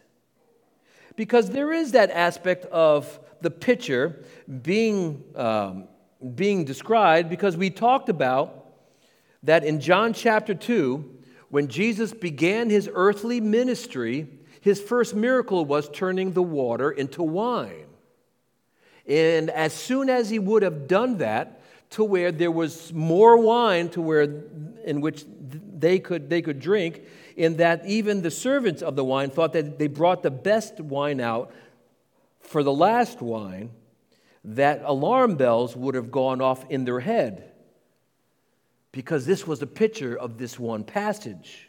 [1.16, 4.24] because there is that aspect of the picture
[4.62, 5.88] being, um,
[6.36, 8.66] being described because we talked about
[9.44, 11.14] that in John chapter 2,
[11.50, 14.28] when Jesus began his earthly ministry,
[14.62, 17.86] his first miracle was turning the water into wine.
[19.08, 23.90] And as soon as he would have done that, to where there was more wine
[23.90, 24.24] to where
[24.84, 27.04] in which they could, they could drink,
[27.36, 31.20] in that even the servants of the wine thought that they brought the best wine
[31.20, 31.54] out
[32.40, 33.72] for the last wine,
[34.44, 37.52] that alarm bells would have gone off in their head
[38.92, 41.68] because this was a picture of this one passage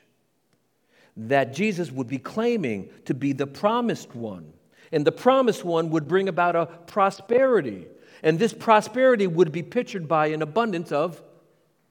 [1.17, 4.53] that Jesus would be claiming to be the promised one.
[4.93, 7.87] And the promised one would bring about a prosperity.
[8.23, 11.21] And this prosperity would be pictured by an abundance of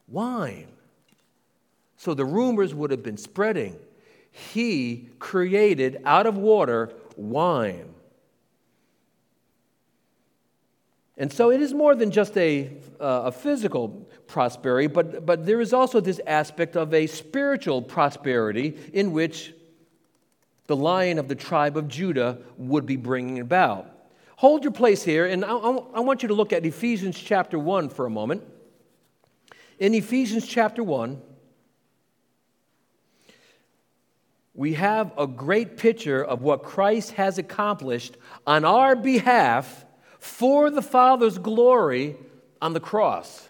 [0.07, 0.67] wine.
[1.97, 3.77] So the rumors would have been spreading.
[4.31, 7.93] He created out of water wine.
[11.17, 15.61] And so it is more than just a, uh, a physical prosperity, but, but there
[15.61, 19.53] is also this aspect of a spiritual prosperity in which
[20.67, 23.89] the lion of the tribe of Judah would be bringing about.
[24.37, 27.89] Hold your place here, and I, I want you to look at Ephesians chapter 1
[27.89, 28.43] for a moment.
[29.79, 31.21] In Ephesians chapter 1,
[34.55, 38.15] we have a great picture of what Christ has accomplished
[38.47, 39.85] on our behalf
[40.19, 42.15] for the Father's glory
[42.61, 43.49] on the cross.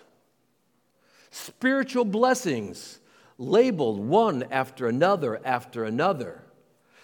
[1.30, 3.00] Spiritual blessings
[3.38, 6.44] labeled one after another after another.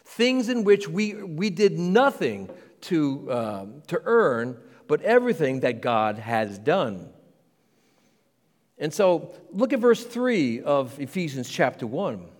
[0.03, 2.49] Things in which we, we did nothing
[2.81, 7.09] to, uh, to earn, but everything that God has done.
[8.79, 12.30] And so look at verse 3 of Ephesians chapter 1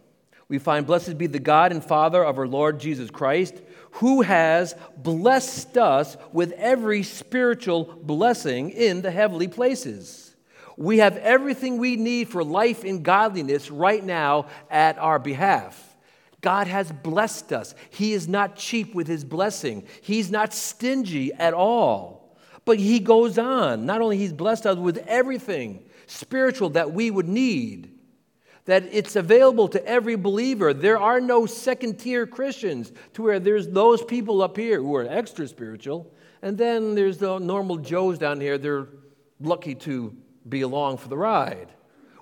[0.51, 3.55] we find, Blessed be the God and Father of our Lord Jesus Christ,
[3.93, 10.35] who has blessed us with every spiritual blessing in the heavenly places.
[10.75, 15.95] We have everything we need for life and godliness right now at our behalf.
[16.41, 17.73] God has blessed us.
[17.89, 19.85] He is not cheap with his blessing.
[20.01, 22.35] He's not stingy at all.
[22.65, 23.85] But he goes on.
[23.85, 27.90] Not only he's blessed us with everything spiritual that we would need,
[28.65, 30.73] that it's available to every believer.
[30.73, 35.07] There are no second tier Christians to where there's those people up here who are
[35.07, 38.57] extra spiritual, and then there's the normal Joes down here.
[38.57, 38.87] They're
[39.39, 40.15] lucky to
[40.47, 41.71] be along for the ride.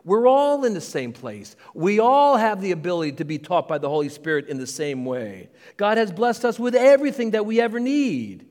[0.05, 1.55] We're all in the same place.
[1.73, 5.05] We all have the ability to be taught by the Holy Spirit in the same
[5.05, 5.49] way.
[5.77, 8.47] God has blessed us with everything that we ever need.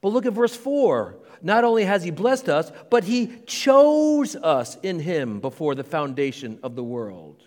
[0.00, 1.16] But look at verse 4.
[1.42, 6.58] Not only has He blessed us, but He chose us in Him before the foundation
[6.62, 7.42] of the world.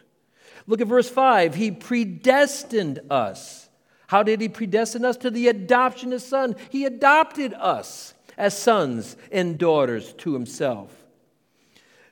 [0.67, 1.55] Look at verse 5.
[1.55, 3.69] He predestined us.
[4.07, 5.17] How did He predestine us?
[5.17, 6.55] To the adoption of Son.
[6.69, 11.01] He adopted us as sons and daughters to Himself.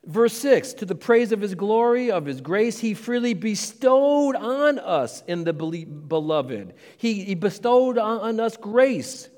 [0.06, 4.80] Verse 6 To the praise of his glory, of his grace, he freely bestowed on
[4.80, 6.74] us in the beloved.
[6.98, 9.30] He, he bestowed on us grace.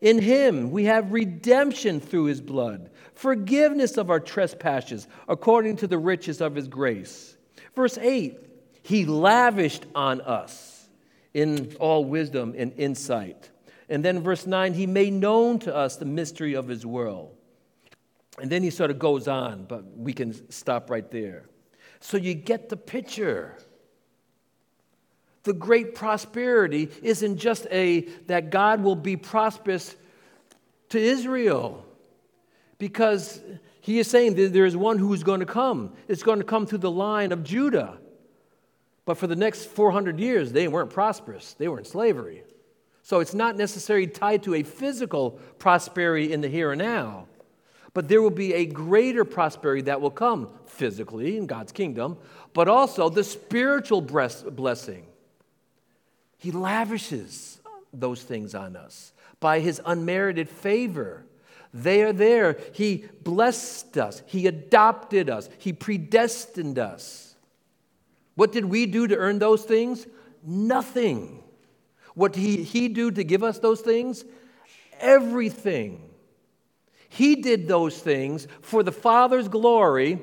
[0.00, 5.98] In him we have redemption through his blood, forgiveness of our trespasses according to the
[5.98, 7.36] riches of his grace.
[7.74, 8.38] Verse 8
[8.82, 10.88] He lavished on us
[11.34, 13.50] in all wisdom and insight.
[13.88, 17.32] And then verse 9 He made known to us the mystery of his will
[18.40, 21.44] and then he sort of goes on, but we can stop right there.
[22.00, 23.56] So you get the picture.
[25.44, 29.96] The great prosperity isn't just a that God will be prosperous
[30.90, 31.86] to Israel,
[32.78, 33.40] because
[33.80, 35.92] he is saying that there is one who is going to come.
[36.08, 37.98] It's going to come through the line of Judah.
[39.04, 42.42] But for the next 400 years, they weren't prosperous, they were in slavery.
[43.02, 47.26] So it's not necessarily tied to a physical prosperity in the here and now.
[47.92, 52.18] But there will be a greater prosperity that will come physically in God's kingdom,
[52.52, 55.06] but also the spiritual blessing.
[56.40, 57.60] He lavishes
[57.92, 61.26] those things on us by his unmerited favor.
[61.74, 62.58] They are there.
[62.72, 67.34] He blessed us, he adopted us, he predestined us.
[68.36, 70.06] What did we do to earn those things?
[70.42, 71.42] Nothing.
[72.14, 74.24] What did he, do to give us those things?
[74.98, 76.08] Everything.
[77.10, 80.20] He did those things for the Father's glory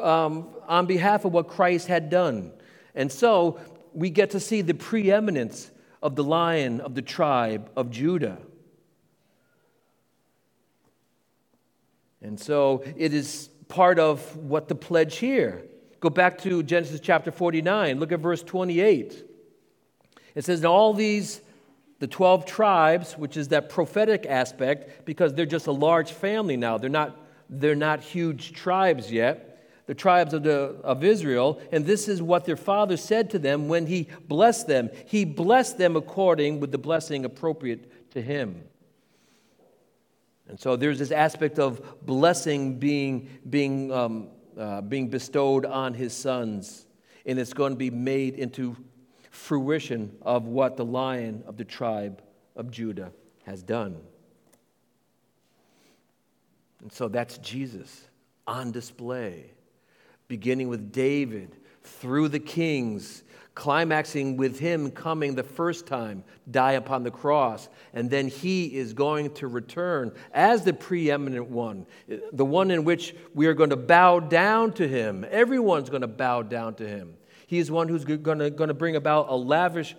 [0.00, 2.52] um, on behalf of what Christ had done.
[2.94, 3.58] And so
[3.94, 5.70] we get to see the preeminence
[6.02, 8.38] of the lion of the tribe of Judah.
[12.20, 15.64] And so it is part of what the pledge here.
[16.00, 19.24] Go back to Genesis chapter 49, look at verse 28.
[20.34, 21.40] It says, Now all these
[22.02, 26.76] the 12 tribes, which is that prophetic aspect, because they're just a large family now.
[26.76, 27.16] They're not,
[27.48, 29.51] they're not huge tribes yet.
[29.86, 31.60] The tribes of, the, of Israel.
[31.72, 34.90] And this is what their father said to them when he blessed them.
[35.06, 38.62] He blessed them according with the blessing appropriate to him.
[40.48, 44.28] And so there's this aspect of blessing being, being, um,
[44.58, 46.86] uh, being bestowed on his sons.
[47.24, 48.76] And it's going to be made into
[49.30, 52.22] fruition of what the lion of the tribe
[52.54, 53.12] of Judah
[53.44, 53.96] has done.
[56.82, 58.08] And so that's Jesus
[58.46, 59.52] on display,
[60.32, 63.22] beginning with David, through the kings,
[63.54, 68.94] climaxing with him coming the first time, die upon the cross, and then he is
[68.94, 71.84] going to return as the preeminent one,
[72.32, 75.26] the one in which we are going to bow down to him.
[75.30, 77.12] Everyone's going to bow down to him.
[77.46, 79.94] He is one who's going to, going to bring about a lavish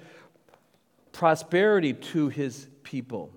[1.11, 3.31] prosperity to his people.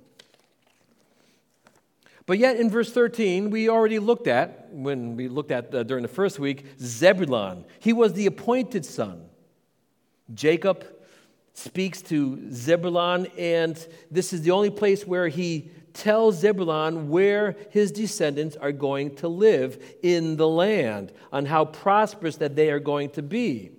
[2.26, 6.02] But yet, in verse 13, we already looked at, when we looked at uh, during
[6.02, 7.64] the first week, Zebulon.
[7.78, 9.26] He was the appointed son.
[10.34, 10.84] Jacob
[11.54, 17.92] speaks to Zebulon, and this is the only place where he tells Zebulon where his
[17.92, 23.10] descendants are going to live in the land, on how prosperous that they are going
[23.10, 23.70] to be.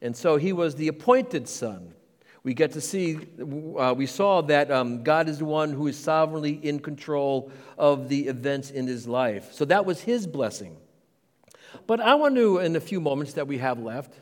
[0.00, 1.94] And so he was the appointed son.
[2.48, 3.18] We get to see,
[3.78, 8.08] uh, we saw that um, God is the one who is sovereignly in control of
[8.08, 9.52] the events in his life.
[9.52, 10.78] So that was his blessing.
[11.86, 14.14] But I want to, in the few moments that we have left,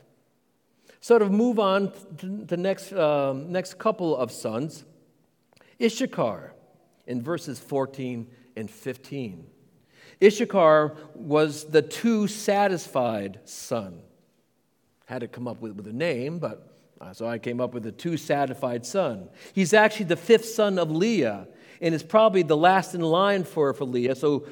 [0.99, 4.83] sort of move on to the next, uh, next couple of sons.
[5.81, 6.53] Issachar
[7.05, 9.47] in verses 14 and 15.
[10.21, 14.01] Issachar was the too satisfied son
[15.05, 16.66] had to come up with, with a name, but
[16.99, 19.29] Uh, so I came up with the too satisfied son.
[19.53, 21.47] He's actually the fifth son of Leah,
[21.79, 24.47] and is probably the last in line for, for Leah, so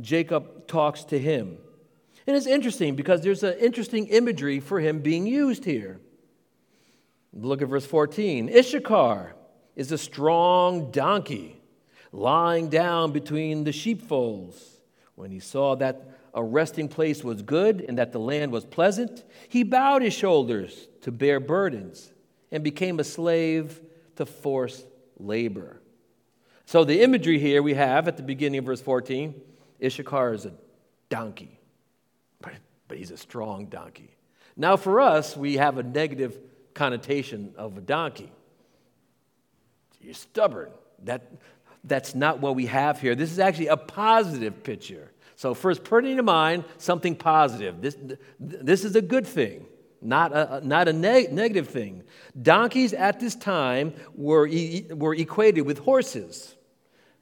[0.00, 1.58] Jacob talks to him.
[2.26, 6.00] And it's interesting because there's an interesting imagery for him being used here.
[7.34, 8.48] Look at verse 14.
[8.48, 9.34] Issachar
[9.76, 11.60] is a strong donkey
[12.12, 14.80] lying down between the sheepfolds.
[15.16, 19.22] When he saw that a resting place was good and that the land was pleasant,
[19.48, 22.12] he bowed his shoulders to bear burdens
[22.50, 23.80] and became a slave
[24.16, 24.86] to forced
[25.18, 25.80] labor.
[26.66, 29.34] So, the imagery here we have at the beginning of verse 14
[29.82, 30.52] Issachar is a
[31.10, 31.60] donkey,
[32.40, 32.54] but,
[32.88, 34.16] but he's a strong donkey.
[34.56, 36.38] Now, for us, we have a negative
[36.72, 38.32] connotation of a donkey.
[40.00, 40.70] You're stubborn.
[41.04, 41.32] That,
[41.82, 43.14] that's not what we have here.
[43.14, 45.10] This is actually a positive picture.
[45.36, 47.82] So, first, putting to mind something positive.
[47.82, 47.98] This,
[48.40, 49.66] this is a good thing,
[50.04, 52.02] not a, not a neg- negative thing.
[52.40, 56.54] Donkeys at this time were, e- were equated with horses.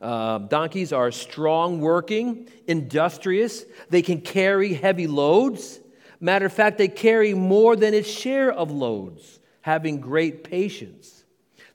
[0.01, 5.79] Uh, donkeys are strong working, industrious, they can carry heavy loads.
[6.21, 11.25] Matter of fact, they carry more than its share of loads, having great patience.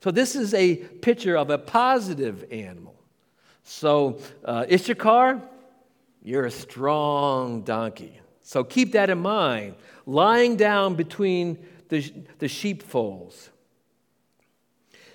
[0.00, 2.94] So, this is a picture of a positive animal.
[3.64, 5.42] So, uh, Issachar,
[6.22, 8.20] you're a strong donkey.
[8.48, 9.74] So keep that in mind.
[10.06, 11.58] Lying down between
[11.90, 13.50] the, the sheepfolds.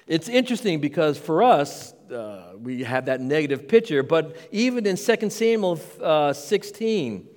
[0.06, 5.32] It's interesting because for us, uh, we have that negative picture, but even in 2
[5.32, 7.28] Samuel uh, 16,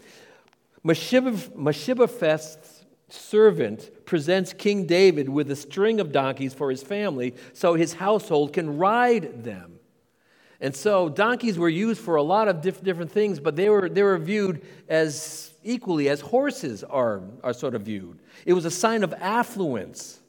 [0.85, 7.95] Mephibosheth's servant presents King David with a string of donkeys for his family so his
[7.95, 9.79] household can ride them.
[10.61, 13.89] And so donkeys were used for a lot of diff- different things, but they were,
[13.89, 18.19] they were viewed as equally as horses are, are sort of viewed.
[18.47, 20.21] It was a sign of affluence.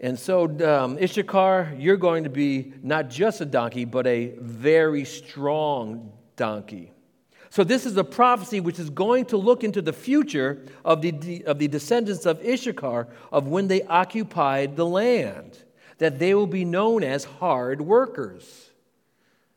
[0.00, 5.04] And so, um, Issachar, you're going to be not just a donkey, but a very
[5.04, 6.92] strong donkey.
[7.50, 11.44] So, this is a prophecy which is going to look into the future of the,
[11.46, 15.62] of the descendants of Issachar of when they occupied the land
[15.98, 18.71] that they will be known as hard workers.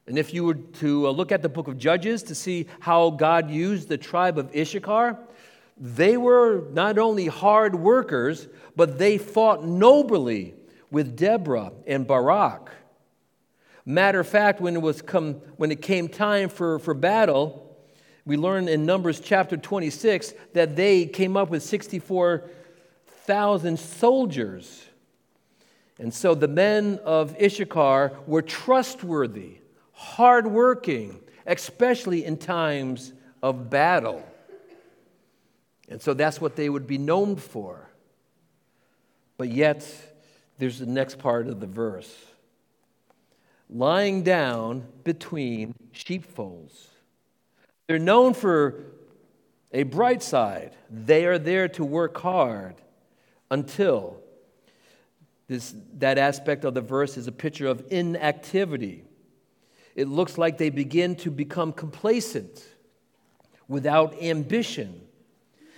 [0.08, 3.10] And if you were to uh, look at the book of Judges to see how
[3.10, 5.18] God used the tribe of Issachar,
[5.78, 10.54] they were not only hard workers, but they fought nobly
[10.92, 12.70] with Deborah and Barak.
[13.86, 17.62] Matter of fact, when it, was come, when it came time for, for battle,
[18.26, 24.86] we learn in Numbers chapter 26 that they came up with 64,000 soldiers
[26.00, 29.58] and so the men of Issachar were trustworthy,
[29.96, 34.24] hardworking, especially in times of battle.
[35.90, 37.90] And so that's what they would be known for.
[39.38, 39.86] But yet,
[40.58, 42.14] there's the next part of the verse
[43.70, 46.88] lying down between sheepfolds.
[47.88, 48.84] They're known for
[49.72, 50.76] a bright side.
[50.90, 52.76] They are there to work hard
[53.50, 54.22] until
[55.48, 59.04] this, that aspect of the verse is a picture of inactivity.
[59.96, 62.68] It looks like they begin to become complacent
[63.68, 65.02] without ambition,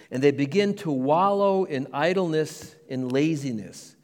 [0.10, 3.96] and they begin to wallow in idleness and laziness.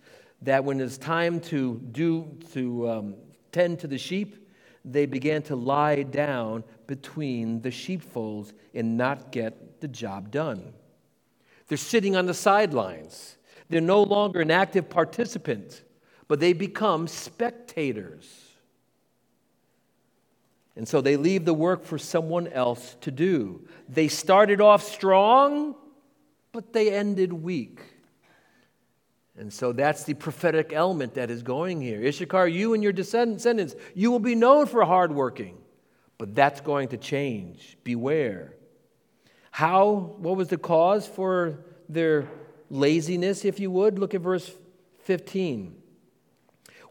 [0.44, 3.16] That when it's time to do to um,
[3.52, 4.48] tend to the sheep,
[4.86, 10.74] they began to lie down between the sheepfolds and not get the job done.
[11.68, 13.38] They're sitting on the sidelines.
[13.70, 15.84] They're no longer an active participant,
[16.28, 18.43] but they become spectators.
[20.76, 23.68] And so they leave the work for someone else to do.
[23.88, 25.76] They started off strong,
[26.52, 27.80] but they ended weak.
[29.38, 32.06] And so that's the prophetic element that is going here.
[32.06, 35.58] Issachar, you and your descendants, you will be known for hardworking,
[36.18, 37.78] but that's going to change.
[37.84, 38.54] Beware.
[39.52, 41.60] How, what was the cause for
[41.90, 42.28] their
[42.74, 44.00] laziness, if you would.
[44.00, 44.52] Look at verse
[45.04, 45.76] 15.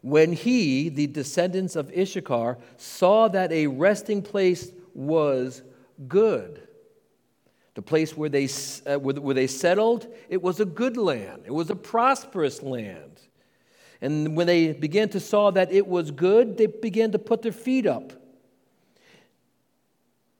[0.03, 5.63] When he, the descendants of Issachar, saw that a resting place was
[6.09, 6.61] good,
[7.73, 8.49] the place where they,
[8.85, 13.21] uh, where, where they settled, it was a good land, it was a prosperous land.
[14.01, 17.53] And when they began to saw that it was good, they began to put their
[17.53, 18.11] feet up.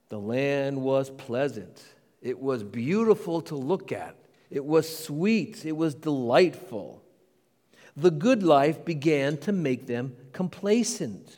[0.10, 1.82] The land was pleasant.
[2.22, 4.18] It was beautiful to look at.
[4.50, 7.03] It was sweet, it was delightful.
[7.96, 11.38] The good life began to make them complacent.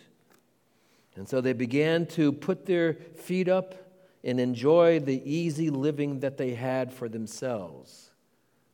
[1.15, 3.75] And so they began to put their feet up
[4.23, 8.11] and enjoy the easy living that they had for themselves.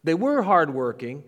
[0.04, 1.24] They were hardworking,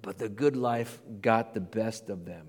[0.00, 2.48] but the good life got the best of them.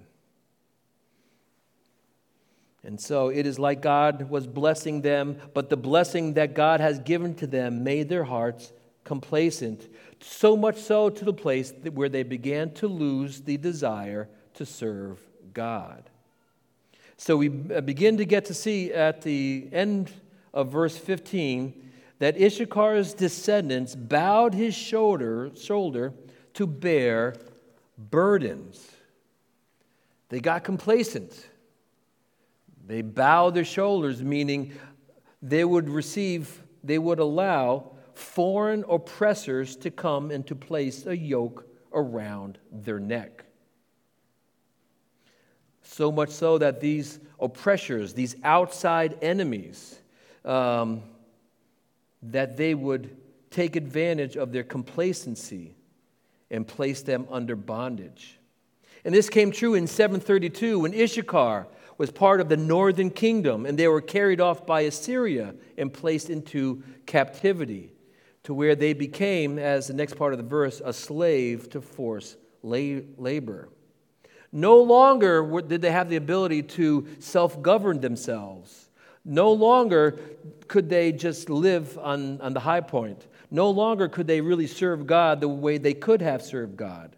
[2.84, 6.99] And so it is like God was blessing them, but the blessing that God has
[6.99, 8.72] given to them made their hearts
[9.03, 9.88] complacent,
[10.26, 15.19] so much so to the place where they began to lose the desire to serve
[15.53, 16.09] God.
[17.17, 20.11] So we uh, begin to get to see at the end
[20.53, 26.13] of verse 15 that Issachar's descendants bowed his shoulder, shoulder
[26.55, 27.36] to bear
[27.97, 28.91] burdens.
[30.30, 31.47] They got complacent.
[32.88, 34.73] They bowed their shoulders, meaning
[35.41, 41.68] they would receive, they would allow foreign oppressors to come and to place a yoke
[41.93, 43.45] around their neck.
[45.82, 49.99] So much so that these oppressors, these outside enemies,
[50.43, 51.03] um,
[52.24, 53.16] that they would
[53.51, 55.76] take advantage of their complacency
[56.49, 58.39] and place them under bondage.
[59.03, 63.78] And this came true in 732 when Issachar was part of the northern kingdom and
[63.78, 67.91] they were carried off by Assyria and placed into captivity
[68.46, 72.38] to where they became, as the next part of the verse, a slave to forced
[72.62, 73.70] labor.
[74.52, 78.89] No longer did they have the ability to self govern themselves.
[79.26, 80.20] No longer
[80.68, 83.26] could they just live on, on the high point.
[83.50, 87.16] No longer could they really serve God the way they could have served God.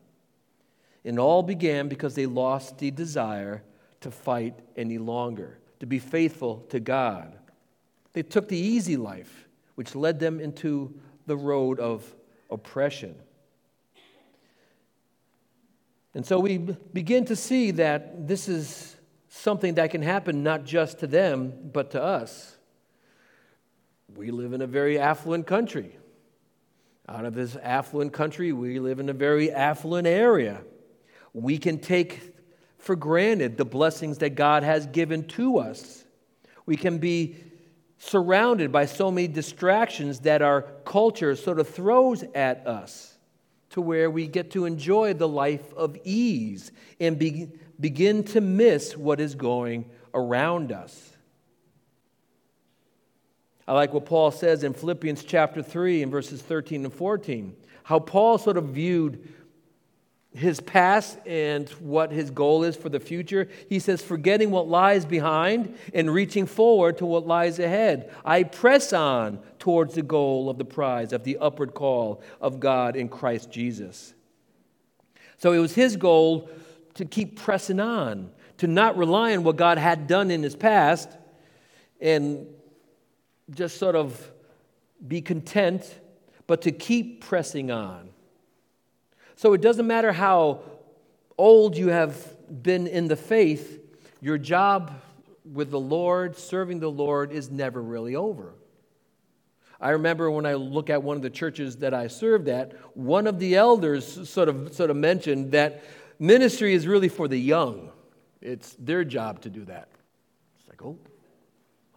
[1.04, 3.64] It all began because they lost the desire
[4.00, 7.38] to fight any longer, to be faithful to God.
[8.14, 10.98] They took the easy life, which led them into
[11.28, 12.04] the road of
[12.50, 13.16] oppression.
[16.16, 18.96] And so we begin to see that this is
[19.30, 22.58] something that can happen not just to them, but to us.
[24.16, 25.96] We live in a very affluent country.
[27.08, 30.62] Out of this affluent country, we live in a very affluent area.
[31.34, 32.34] We can take
[32.80, 36.04] for granted the blessings that God has given to us.
[36.66, 37.36] We can be
[37.98, 43.18] surrounded by so many distractions that our culture sort of throws at us
[43.72, 48.95] to where we get to enjoy the life of ease and be, begin to miss
[48.95, 51.14] what is going around us.
[53.68, 57.56] I like what Paul says in Philippians chapter 3 and verses 13 and 14.
[57.84, 59.34] How Paul sort of viewed
[60.34, 63.48] his past and what his goal is for the future.
[63.70, 68.14] He says, forgetting what lies behind and reaching forward to what lies ahead.
[68.24, 72.96] I press on towards the goal of the prize of the upward call of God
[72.96, 74.14] in Christ Jesus.
[75.38, 76.50] So it was his goal
[76.96, 81.10] to keep pressing on, to not rely on what God had done in his past
[82.00, 82.48] and
[83.52, 84.32] just sort of
[85.08, 86.00] be content,
[86.48, 88.10] but to keep pressing on
[89.38, 90.62] so it doesn't matter how
[91.38, 93.80] old you have been in the faith,
[94.20, 94.92] your job
[95.46, 98.56] with the Lord, serving the Lord, is never really over.
[99.80, 103.28] I remember when I look at one of the churches that I served at, one
[103.28, 105.84] of the elders sort of, sort of mentioned that
[106.18, 107.92] ministry is really for the young.
[108.42, 109.90] It's their job to do that.
[110.60, 110.98] It's like, oh,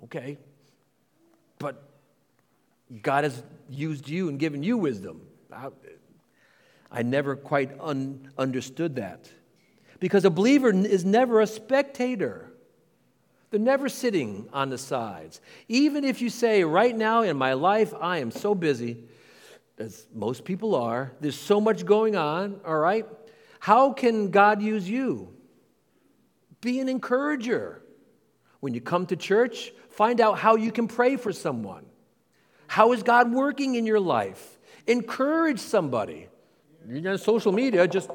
[0.04, 0.36] okay.
[1.58, 1.82] But
[3.00, 5.22] God has used you and given you wisdom.
[6.90, 9.30] I never quite un- understood that.
[10.00, 12.50] Because a believer is never a spectator.
[13.50, 15.40] They're never sitting on the sides.
[15.68, 19.04] Even if you say, right now in my life, I am so busy,
[19.78, 23.06] as most people are, there's so much going on, all right?
[23.58, 25.34] How can God use you?
[26.60, 27.82] Be an encourager.
[28.60, 31.86] When you come to church, find out how you can pray for someone.
[32.66, 34.58] How is God working in your life?
[34.86, 36.28] Encourage somebody.
[36.88, 38.10] You know, social media just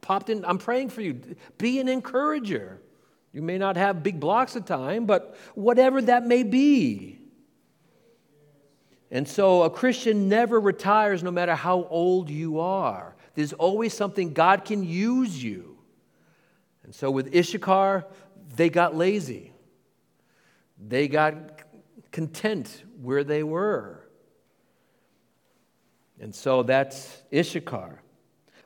[0.00, 0.44] popped in.
[0.44, 1.20] I'm praying for you.
[1.58, 2.80] Be an encourager.
[3.32, 7.18] You may not have big blocks of time, but whatever that may be.
[9.10, 13.16] And so a Christian never retires no matter how old you are.
[13.34, 15.78] There's always something God can use you.
[16.84, 18.06] And so with Issachar,
[18.56, 19.52] they got lazy.
[20.78, 21.34] They got
[22.10, 24.08] content where they were.
[26.20, 28.02] And so that's Issachar.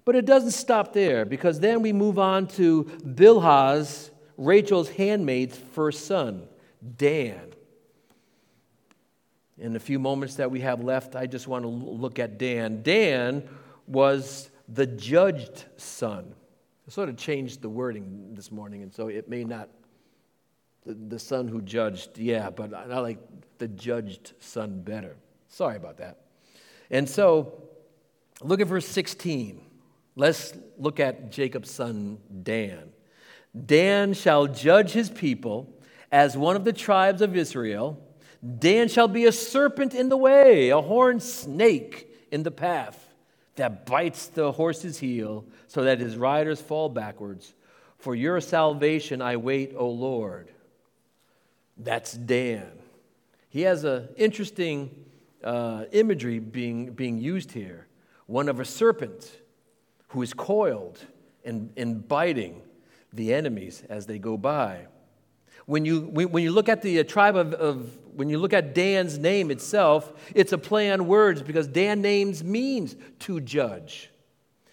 [0.04, 6.06] But it doesn't stop there because then we move on to Bilhah's, Rachel's handmaid's first
[6.06, 6.46] son,
[6.96, 7.54] Dan.
[9.56, 12.82] In the few moments that we have left, I just want to look at Dan.
[12.82, 13.48] Dan
[13.86, 16.34] was the judged son.
[16.86, 19.70] I sort of changed the wording this morning, and so it may not,
[20.84, 23.18] the, the son who judged, yeah, but I like
[23.56, 25.16] the judged son better.
[25.48, 26.18] Sorry about that.
[26.90, 27.62] And so,
[28.42, 29.62] look at verse 16.
[30.16, 32.92] Let's look at Jacob's son Dan.
[33.66, 35.72] Dan shall judge his people
[36.10, 38.00] as one of the tribes of Israel.
[38.58, 43.14] Dan shall be a serpent in the way, a horned snake in the path
[43.56, 47.54] that bites the horse's heel so that his riders fall backwards.
[47.98, 50.50] For your salvation I wait, O Lord.
[51.76, 52.70] That's Dan.
[53.48, 54.90] He has an interesting
[55.42, 57.86] uh, imagery being, being used here
[58.26, 59.30] one of a serpent
[60.14, 61.00] who is coiled
[61.44, 62.62] and, and biting
[63.12, 64.86] the enemies as they go by.
[65.66, 68.76] When you, when you look at the uh, tribe of, of, when you look at
[68.76, 74.08] Dan's name itself, it's a play on words because Dan names means to judge.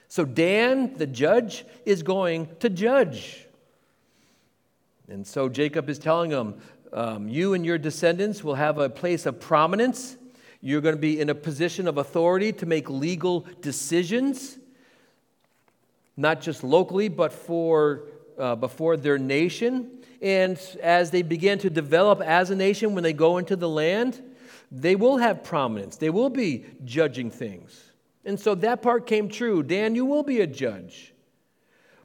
[0.09, 3.47] So Dan, the judge, is going to judge.
[5.07, 6.53] And so Jacob is telling him,
[6.93, 10.17] um, You and your descendants will have a place of prominence.
[10.61, 14.59] You're going to be in a position of authority to make legal decisions,
[16.17, 18.03] not just locally, but for,
[18.37, 19.99] uh, before their nation.
[20.21, 24.21] And as they begin to develop as a nation, when they go into the land,
[24.71, 25.97] they will have prominence.
[25.97, 27.91] They will be judging things.
[28.23, 29.63] And so that part came true.
[29.63, 31.13] Dan, you will be a judge.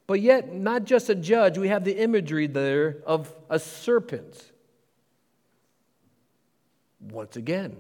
[0.07, 4.53] But yet, not just a judge, we have the imagery there of a serpent.
[7.01, 7.77] Once again,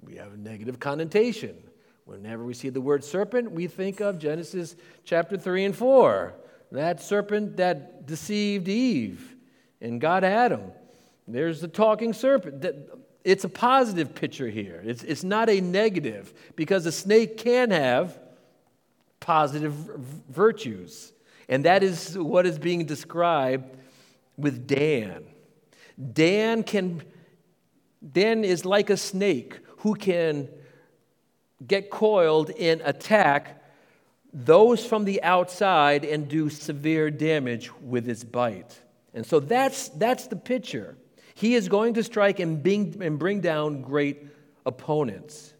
[0.00, 1.56] we have a negative connotation.
[2.04, 6.34] Whenever we see the word serpent, we think of Genesis chapter 3 and 4.
[6.72, 9.34] That serpent that deceived Eve
[9.80, 10.72] and God Adam.
[11.26, 12.66] There's the talking serpent.
[13.24, 14.82] It's a positive picture here.
[14.84, 18.18] It's, it's not a negative because a snake can have
[19.20, 19.72] positive
[20.28, 21.12] virtues.
[21.48, 23.76] And that is what is being described
[24.36, 25.24] with Dan.
[26.12, 27.02] Dan can
[28.12, 30.48] Dan is like a snake who can
[31.66, 33.62] get coiled and attack
[34.32, 38.80] those from the outside and do severe damage with its bite.
[39.14, 40.96] And so that's, that's the picture.
[41.34, 44.26] He is going to strike and bring, and bring down great
[44.66, 45.54] opponents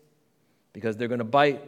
[0.72, 1.62] because they're going to bite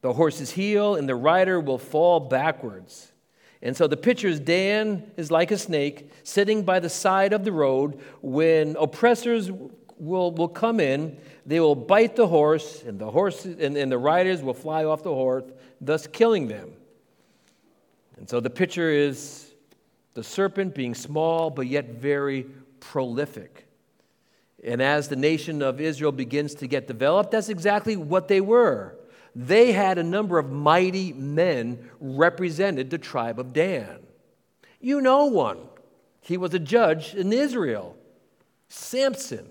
[0.00, 3.12] the horse's heel and the rider will fall backwards.
[3.60, 7.44] And so the picture is Dan is like a snake sitting by the side of
[7.44, 8.00] the road.
[8.22, 9.50] When oppressors
[9.98, 13.98] will, will come in, they will bite the horse, and the horse and, and the
[13.98, 15.44] riders will fly off the horse,
[15.80, 16.72] thus killing them.
[18.16, 19.52] And so the picture is
[20.14, 22.46] the serpent being small but yet very
[22.80, 23.68] prolific.
[24.64, 28.98] And as the nation of Israel begins to get developed, that's exactly what they were.
[29.36, 34.00] They had a number of mighty men represented the tribe of Dan.
[34.80, 35.60] You know one.
[36.20, 37.96] He was a judge in Israel.
[38.68, 39.46] Samson.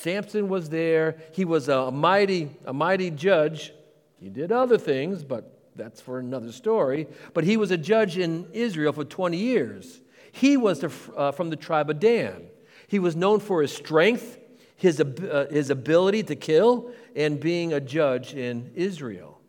[0.00, 1.16] Samson was there.
[1.32, 3.72] He was a mighty, a mighty judge.
[4.18, 7.06] He did other things, but that's for another story.
[7.34, 10.00] But he was a judge in Israel for 20 years.
[10.32, 12.46] He was the, uh, from the tribe of Dan.
[12.88, 14.38] He was known for his strength,
[14.76, 19.40] his, uh, his ability to kill, and being a judge in Israel.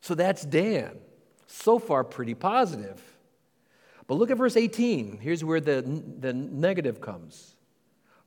[0.00, 0.98] So that's Dan.
[1.46, 3.00] So far, pretty positive.
[4.06, 5.18] But look at verse 18.
[5.18, 5.80] Here's where the,
[6.18, 7.53] the negative comes.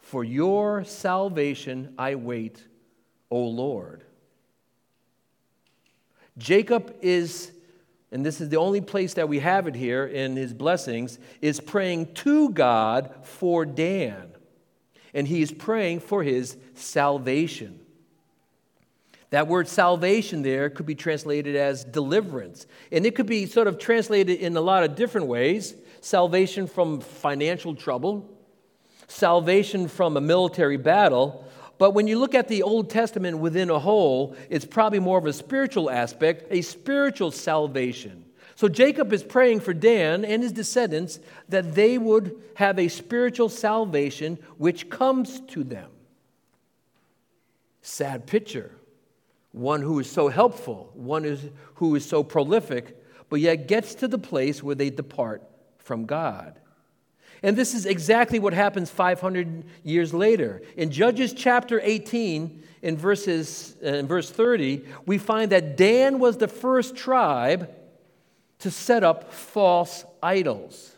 [0.08, 2.64] For your salvation I wait,
[3.30, 4.06] O Lord.
[6.38, 7.52] Jacob is,
[8.10, 11.60] and this is the only place that we have it here in his blessings, is
[11.60, 14.32] praying to God for Dan.
[15.14, 17.78] And he is praying for his salvation.
[19.32, 22.66] That word salvation there could be translated as deliverance.
[22.94, 27.02] And it could be sort of translated in a lot of different ways salvation from
[27.02, 28.37] financial trouble,
[29.08, 31.46] salvation from a military battle,
[31.78, 35.26] but when you look at the Old Testament within a whole, it's probably more of
[35.26, 38.26] a spiritual aspect, a spiritual salvation.
[38.56, 43.50] So Jacob is praying for Dan and his descendants that they would have a spiritual
[43.50, 45.92] salvation which comes to them.
[47.84, 48.72] Sad picture.
[49.52, 51.40] One who is so helpful, one is,
[51.76, 52.98] who is so prolific,
[53.30, 55.44] but yet gets to the place where they depart
[55.78, 56.60] from God.
[57.44, 60.62] And this is exactly what happens 500 years later.
[60.76, 66.38] In Judges chapter 18, in, verses, uh, in verse 30, we find that Dan was
[66.38, 67.74] the first tribe
[68.60, 70.96] to set up false idols.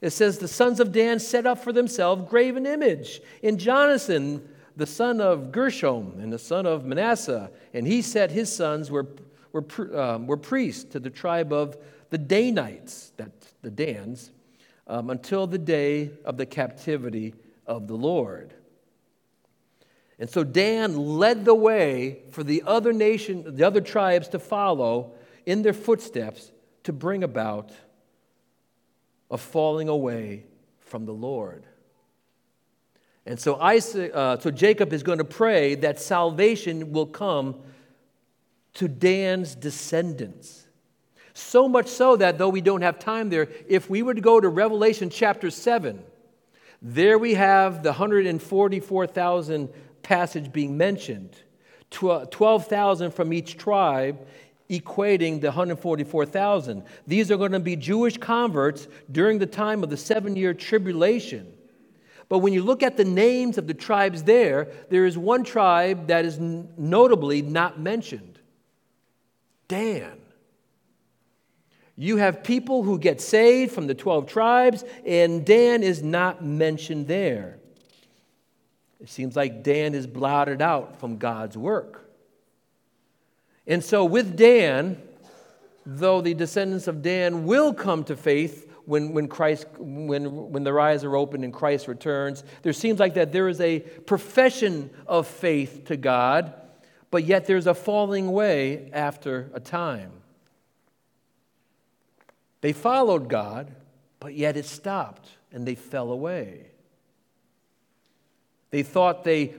[0.00, 3.20] It says, The sons of Dan set up for themselves graven image.
[3.42, 8.52] In Jonathan, the son of Gershom and the son of Manasseh, and he said his
[8.52, 9.08] sons were,
[9.52, 9.64] were,
[9.98, 11.76] um, were priests to the tribe of
[12.10, 13.32] the Danites, that
[13.62, 14.30] the Dans
[14.88, 17.34] um, until the day of the captivity
[17.66, 18.54] of the Lord.
[20.18, 25.12] And so Dan led the way for the other nation, the other tribes to follow
[25.46, 26.50] in their footsteps
[26.84, 27.70] to bring about
[29.30, 30.44] a falling away
[30.80, 31.64] from the Lord.
[33.26, 37.56] And so, Isaac, uh, so Jacob is going to pray that salvation will come
[38.74, 40.67] to Dan's descendants.
[41.38, 44.40] So much so that, though we don't have time there, if we were to go
[44.40, 46.02] to Revelation chapter 7,
[46.82, 49.68] there we have the 144,000
[50.02, 51.30] passage being mentioned,
[51.90, 54.18] 12,000 from each tribe,
[54.68, 56.82] equating the 144,000.
[57.06, 61.52] These are going to be Jewish converts during the time of the seven year tribulation.
[62.28, 66.08] But when you look at the names of the tribes there, there is one tribe
[66.08, 68.40] that is notably not mentioned
[69.68, 70.18] Dan.
[72.00, 77.08] You have people who get saved from the 12 tribes, and Dan is not mentioned
[77.08, 77.58] there.
[79.00, 82.08] It seems like Dan is blotted out from God's work.
[83.66, 85.02] And so, with Dan,
[85.84, 90.78] though the descendants of Dan will come to faith when, when, Christ, when, when their
[90.78, 92.44] eyes are opened and Christ returns.
[92.62, 96.54] There seems like that there is a profession of faith to God,
[97.10, 100.12] but yet there's a falling away after a time.
[102.60, 103.74] They followed God,
[104.20, 106.66] but yet it stopped and they fell away.
[108.70, 109.54] They thought they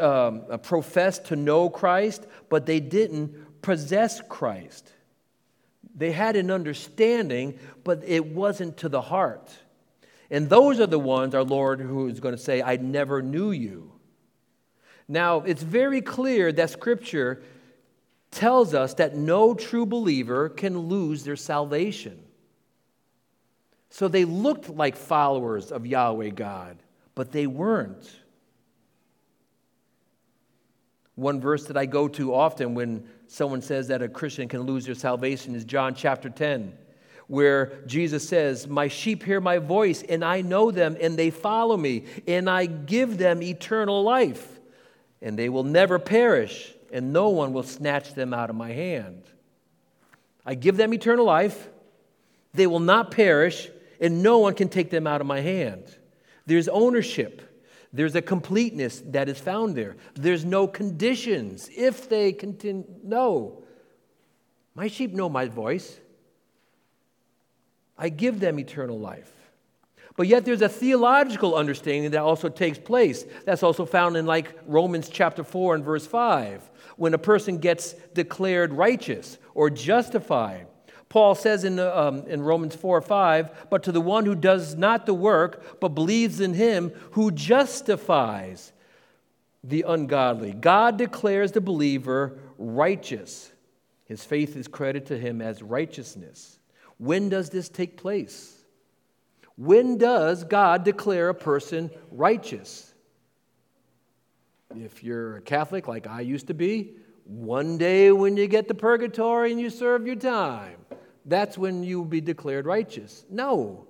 [0.00, 4.90] um, professed to know Christ, but they didn't possess Christ.
[5.94, 9.50] They had an understanding, but it wasn't to the heart.
[10.30, 13.50] And those are the ones, our Lord, who is going to say, I never knew
[13.50, 13.92] you.
[15.06, 17.42] Now, it's very clear that Scripture
[18.32, 22.18] tells us that no true believer can lose their salvation.
[23.90, 26.78] So they looked like followers of Yahweh God,
[27.14, 28.10] but they weren't.
[31.14, 34.86] One verse that I go to often when someone says that a Christian can lose
[34.86, 36.72] their salvation is John chapter 10,
[37.26, 41.76] where Jesus says, My sheep hear my voice, and I know them, and they follow
[41.76, 44.58] me, and I give them eternal life,
[45.20, 49.22] and they will never perish, and no one will snatch them out of my hand.
[50.44, 51.68] I give them eternal life,
[52.54, 53.68] they will not perish,
[54.00, 55.84] and no one can take them out of my hand.
[56.46, 57.48] There's ownership.
[57.92, 59.96] There's a completeness that is found there.
[60.14, 61.68] There's no conditions.
[61.74, 63.62] If they continue, no.
[64.74, 65.98] My sheep know my voice.
[67.96, 69.30] I give them eternal life.
[70.16, 73.24] But yet there's a theological understanding that also takes place.
[73.44, 77.94] That's also found in like Romans chapter 4 and verse 5, when a person gets
[78.14, 80.66] declared righteous or justified.
[81.08, 85.04] Paul says in, um, in Romans 4 5, but to the one who does not
[85.04, 88.72] the work, but believes in him who justifies
[89.64, 90.52] the ungodly.
[90.52, 93.52] God declares the believer righteous.
[94.06, 96.58] His faith is credited to him as righteousness.
[96.98, 98.61] When does this take place?
[99.56, 102.92] When does God declare a person righteous?
[104.74, 106.94] If you're a Catholic like I used to be,
[107.24, 110.82] one day when you get to purgatory and you serve your time
[111.24, 113.24] that's when you will be declared righteous.
[113.30, 113.86] No.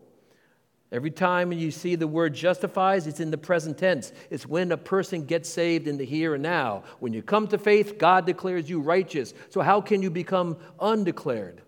[0.90, 4.12] Every time you see the word justifies, it's in the present tense.
[4.28, 6.84] It's when a person gets saved in the here and now.
[7.00, 9.32] When you come to faith, God declares you righteous.
[9.48, 11.62] So, how can you become undeclared?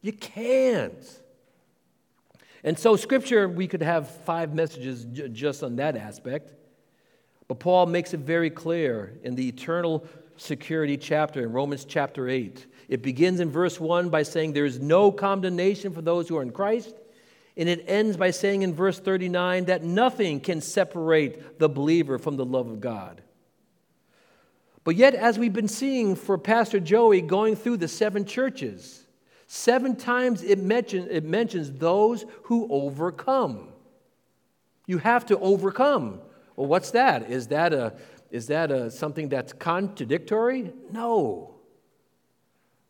[0.00, 1.20] You can't.
[2.64, 6.52] And so, Scripture, we could have five messages j- just on that aspect.
[7.46, 10.06] But Paul makes it very clear in the eternal
[10.36, 14.80] security chapter in Romans chapter 8 it begins in verse 1 by saying there is
[14.80, 16.94] no condemnation for those who are in Christ.
[17.56, 22.36] And it ends by saying in verse 39 that nothing can separate the believer from
[22.36, 23.22] the love of God.
[24.82, 29.03] But yet, as we've been seeing for Pastor Joey going through the seven churches,
[29.46, 33.68] seven times it, mention, it mentions those who overcome.
[34.86, 36.20] You have to overcome.
[36.56, 37.30] Well, what's that?
[37.30, 37.94] Is that, a,
[38.30, 40.72] is that a, something that's contradictory?
[40.90, 41.54] No.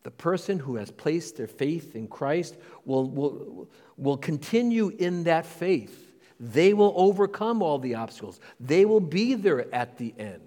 [0.02, 5.46] The person who has placed their faith in Christ will, will, will continue in that
[5.46, 6.12] faith.
[6.38, 10.40] They will overcome all the obstacles, they will be there at the end.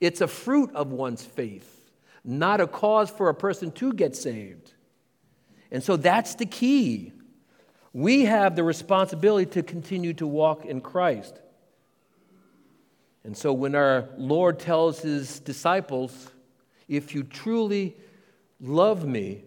[0.00, 1.90] It's a fruit of one's faith,
[2.24, 4.72] not a cause for a person to get saved.
[5.70, 7.12] And so that's the key.
[7.92, 11.40] We have the responsibility to continue to walk in Christ.
[13.24, 16.30] And so when our Lord tells his disciples,
[16.88, 17.96] if you truly
[18.60, 19.44] love me,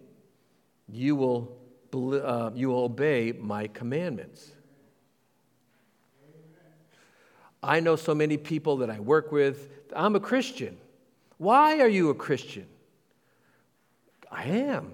[0.88, 1.56] you will,
[1.92, 4.52] uh, you will obey my commandments.
[7.62, 9.70] I know so many people that I work with.
[9.96, 10.76] I'm a Christian.
[11.38, 12.66] Why are you a Christian?
[14.30, 14.92] I am.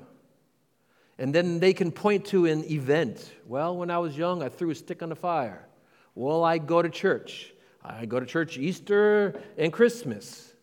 [1.20, 3.30] And then they can point to an event.
[3.46, 5.68] Well, when I was young, I threw a stick on the fire.
[6.14, 7.52] Well, I go to church.
[7.84, 10.54] I go to church Easter and Christmas.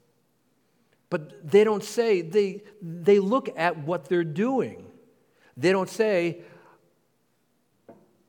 [1.12, 4.88] But they don't say, they, they look at what they're doing.
[5.56, 6.40] They don't say,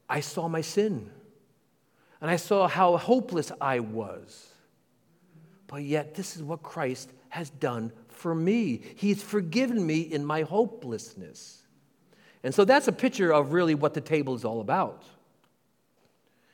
[0.06, 1.10] I saw my sin
[2.20, 4.52] and I saw how hopeless I was.
[5.66, 8.82] But yet, this is what Christ has done for me.
[8.96, 11.57] He's forgiven me in my hopelessness.
[12.42, 15.04] And so that's a picture of really what the table is all about.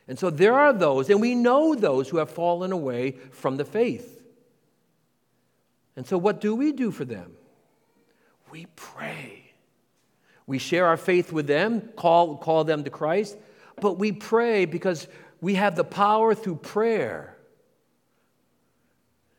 [0.06, 3.64] And so there are those, and we know those who have fallen away from the
[3.64, 4.22] faith.
[5.96, 7.32] And so, what do we do for them?
[8.50, 9.52] We pray.
[10.46, 13.36] We share our faith with them, call, call them to Christ,
[13.80, 15.08] but we pray because
[15.40, 17.36] we have the power through prayer.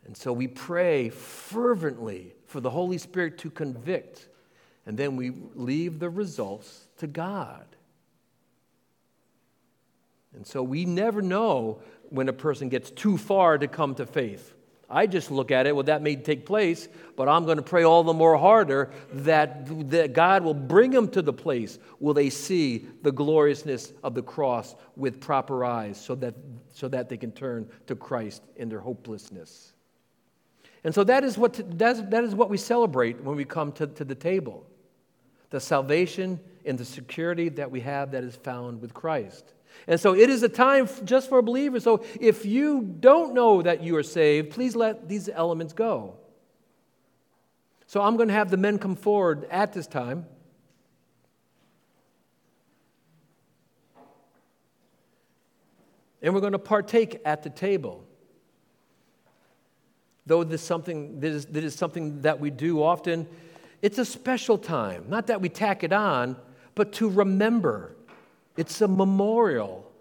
[0.05, 4.27] And so we pray fervently for the Holy Spirit to convict,
[4.85, 7.65] and then we leave the results to God.
[10.35, 11.79] And so we never know
[12.09, 14.53] when a person gets too far to come to faith.
[14.87, 17.83] I just look at it, well, that may take place, but I'm going to pray
[17.83, 22.29] all the more harder that, that God will bring them to the place where they
[22.29, 26.35] see the gloriousness of the cross with proper eyes so that,
[26.71, 29.73] so that they can turn to Christ in their hopelessness.
[30.83, 33.71] And so that is what, that is, that is what we celebrate when we come
[33.73, 34.67] to, to the table
[35.55, 39.53] the salvation and the security that we have that is found with Christ.
[39.87, 41.81] And so it is a time just for believers.
[41.85, 46.17] So if you don't know that you are saved, please let these elements go.
[47.87, 50.25] So I'm going to have the men come forward at this time.
[56.21, 58.03] And we're going to partake at the table.
[60.25, 63.25] Though this is something that is, that is something that we do often,
[63.81, 65.05] it's a special time.
[65.07, 66.37] Not that we tack it on,
[66.73, 67.95] but to remember
[68.57, 69.91] it's a memorial.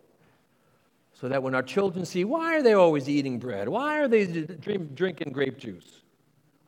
[1.15, 3.69] So that when our children see, why are they always eating bread?
[3.69, 6.03] Why are they drinking grape juice?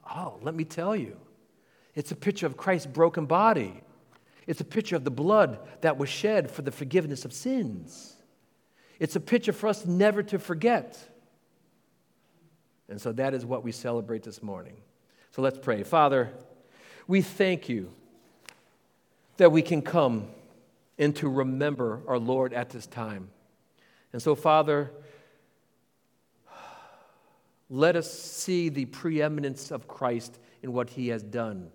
[0.09, 1.17] Oh, let me tell you.
[1.95, 3.81] It's a picture of Christ's broken body.
[4.47, 8.15] It's a picture of the blood that was shed for the forgiveness of sins.
[9.01, 10.99] It's a picture for us never to forget.
[12.89, 14.77] And so that is what we celebrate this morning.
[15.33, 15.83] So let's pray.
[15.83, 16.31] Father,
[17.07, 17.93] we thank you
[19.37, 20.29] that we can come
[20.99, 23.29] and to remember our Lord at this time.
[24.13, 24.91] And so, Father,
[27.69, 31.71] let us see the preeminence of Christ in what he has done.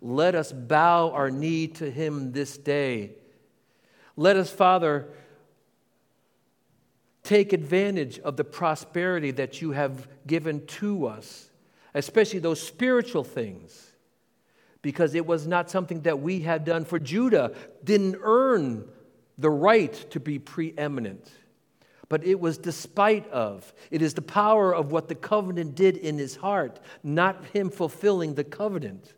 [0.00, 3.12] Let us bow our knee to him this day.
[4.16, 5.08] Let us, Father,
[7.22, 11.50] take advantage of the prosperity that you have given to us,
[11.94, 13.85] especially those spiritual things
[14.86, 16.84] because it was not something that we had done.
[16.84, 17.50] For Judah
[17.82, 18.84] didn't earn
[19.36, 21.28] the right to be preeminent,
[22.08, 23.74] but it was despite of.
[23.90, 28.34] It is the power of what the covenant did in his heart, not him fulfilling
[28.34, 29.12] the covenant,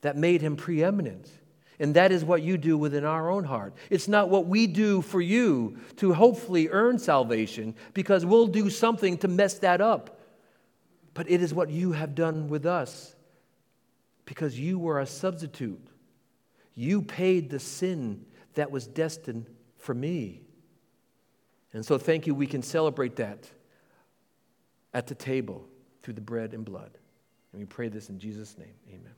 [0.00, 1.30] that made him preeminent.
[1.78, 3.74] And that is what you do within our own heart.
[3.90, 9.18] It's not what we do for you to hopefully earn salvation, because we'll do something
[9.18, 10.18] to mess that up.
[11.14, 13.14] But it is what you have done with us
[14.28, 15.88] because you were a substitute.
[16.74, 19.46] You paid the sin that was destined
[19.78, 20.42] for me.
[21.72, 23.50] And so, thank you, we can celebrate that
[24.92, 25.66] at the table
[26.02, 26.90] through the bread and blood.
[27.52, 28.74] And we pray this in Jesus' name.
[28.90, 29.17] Amen.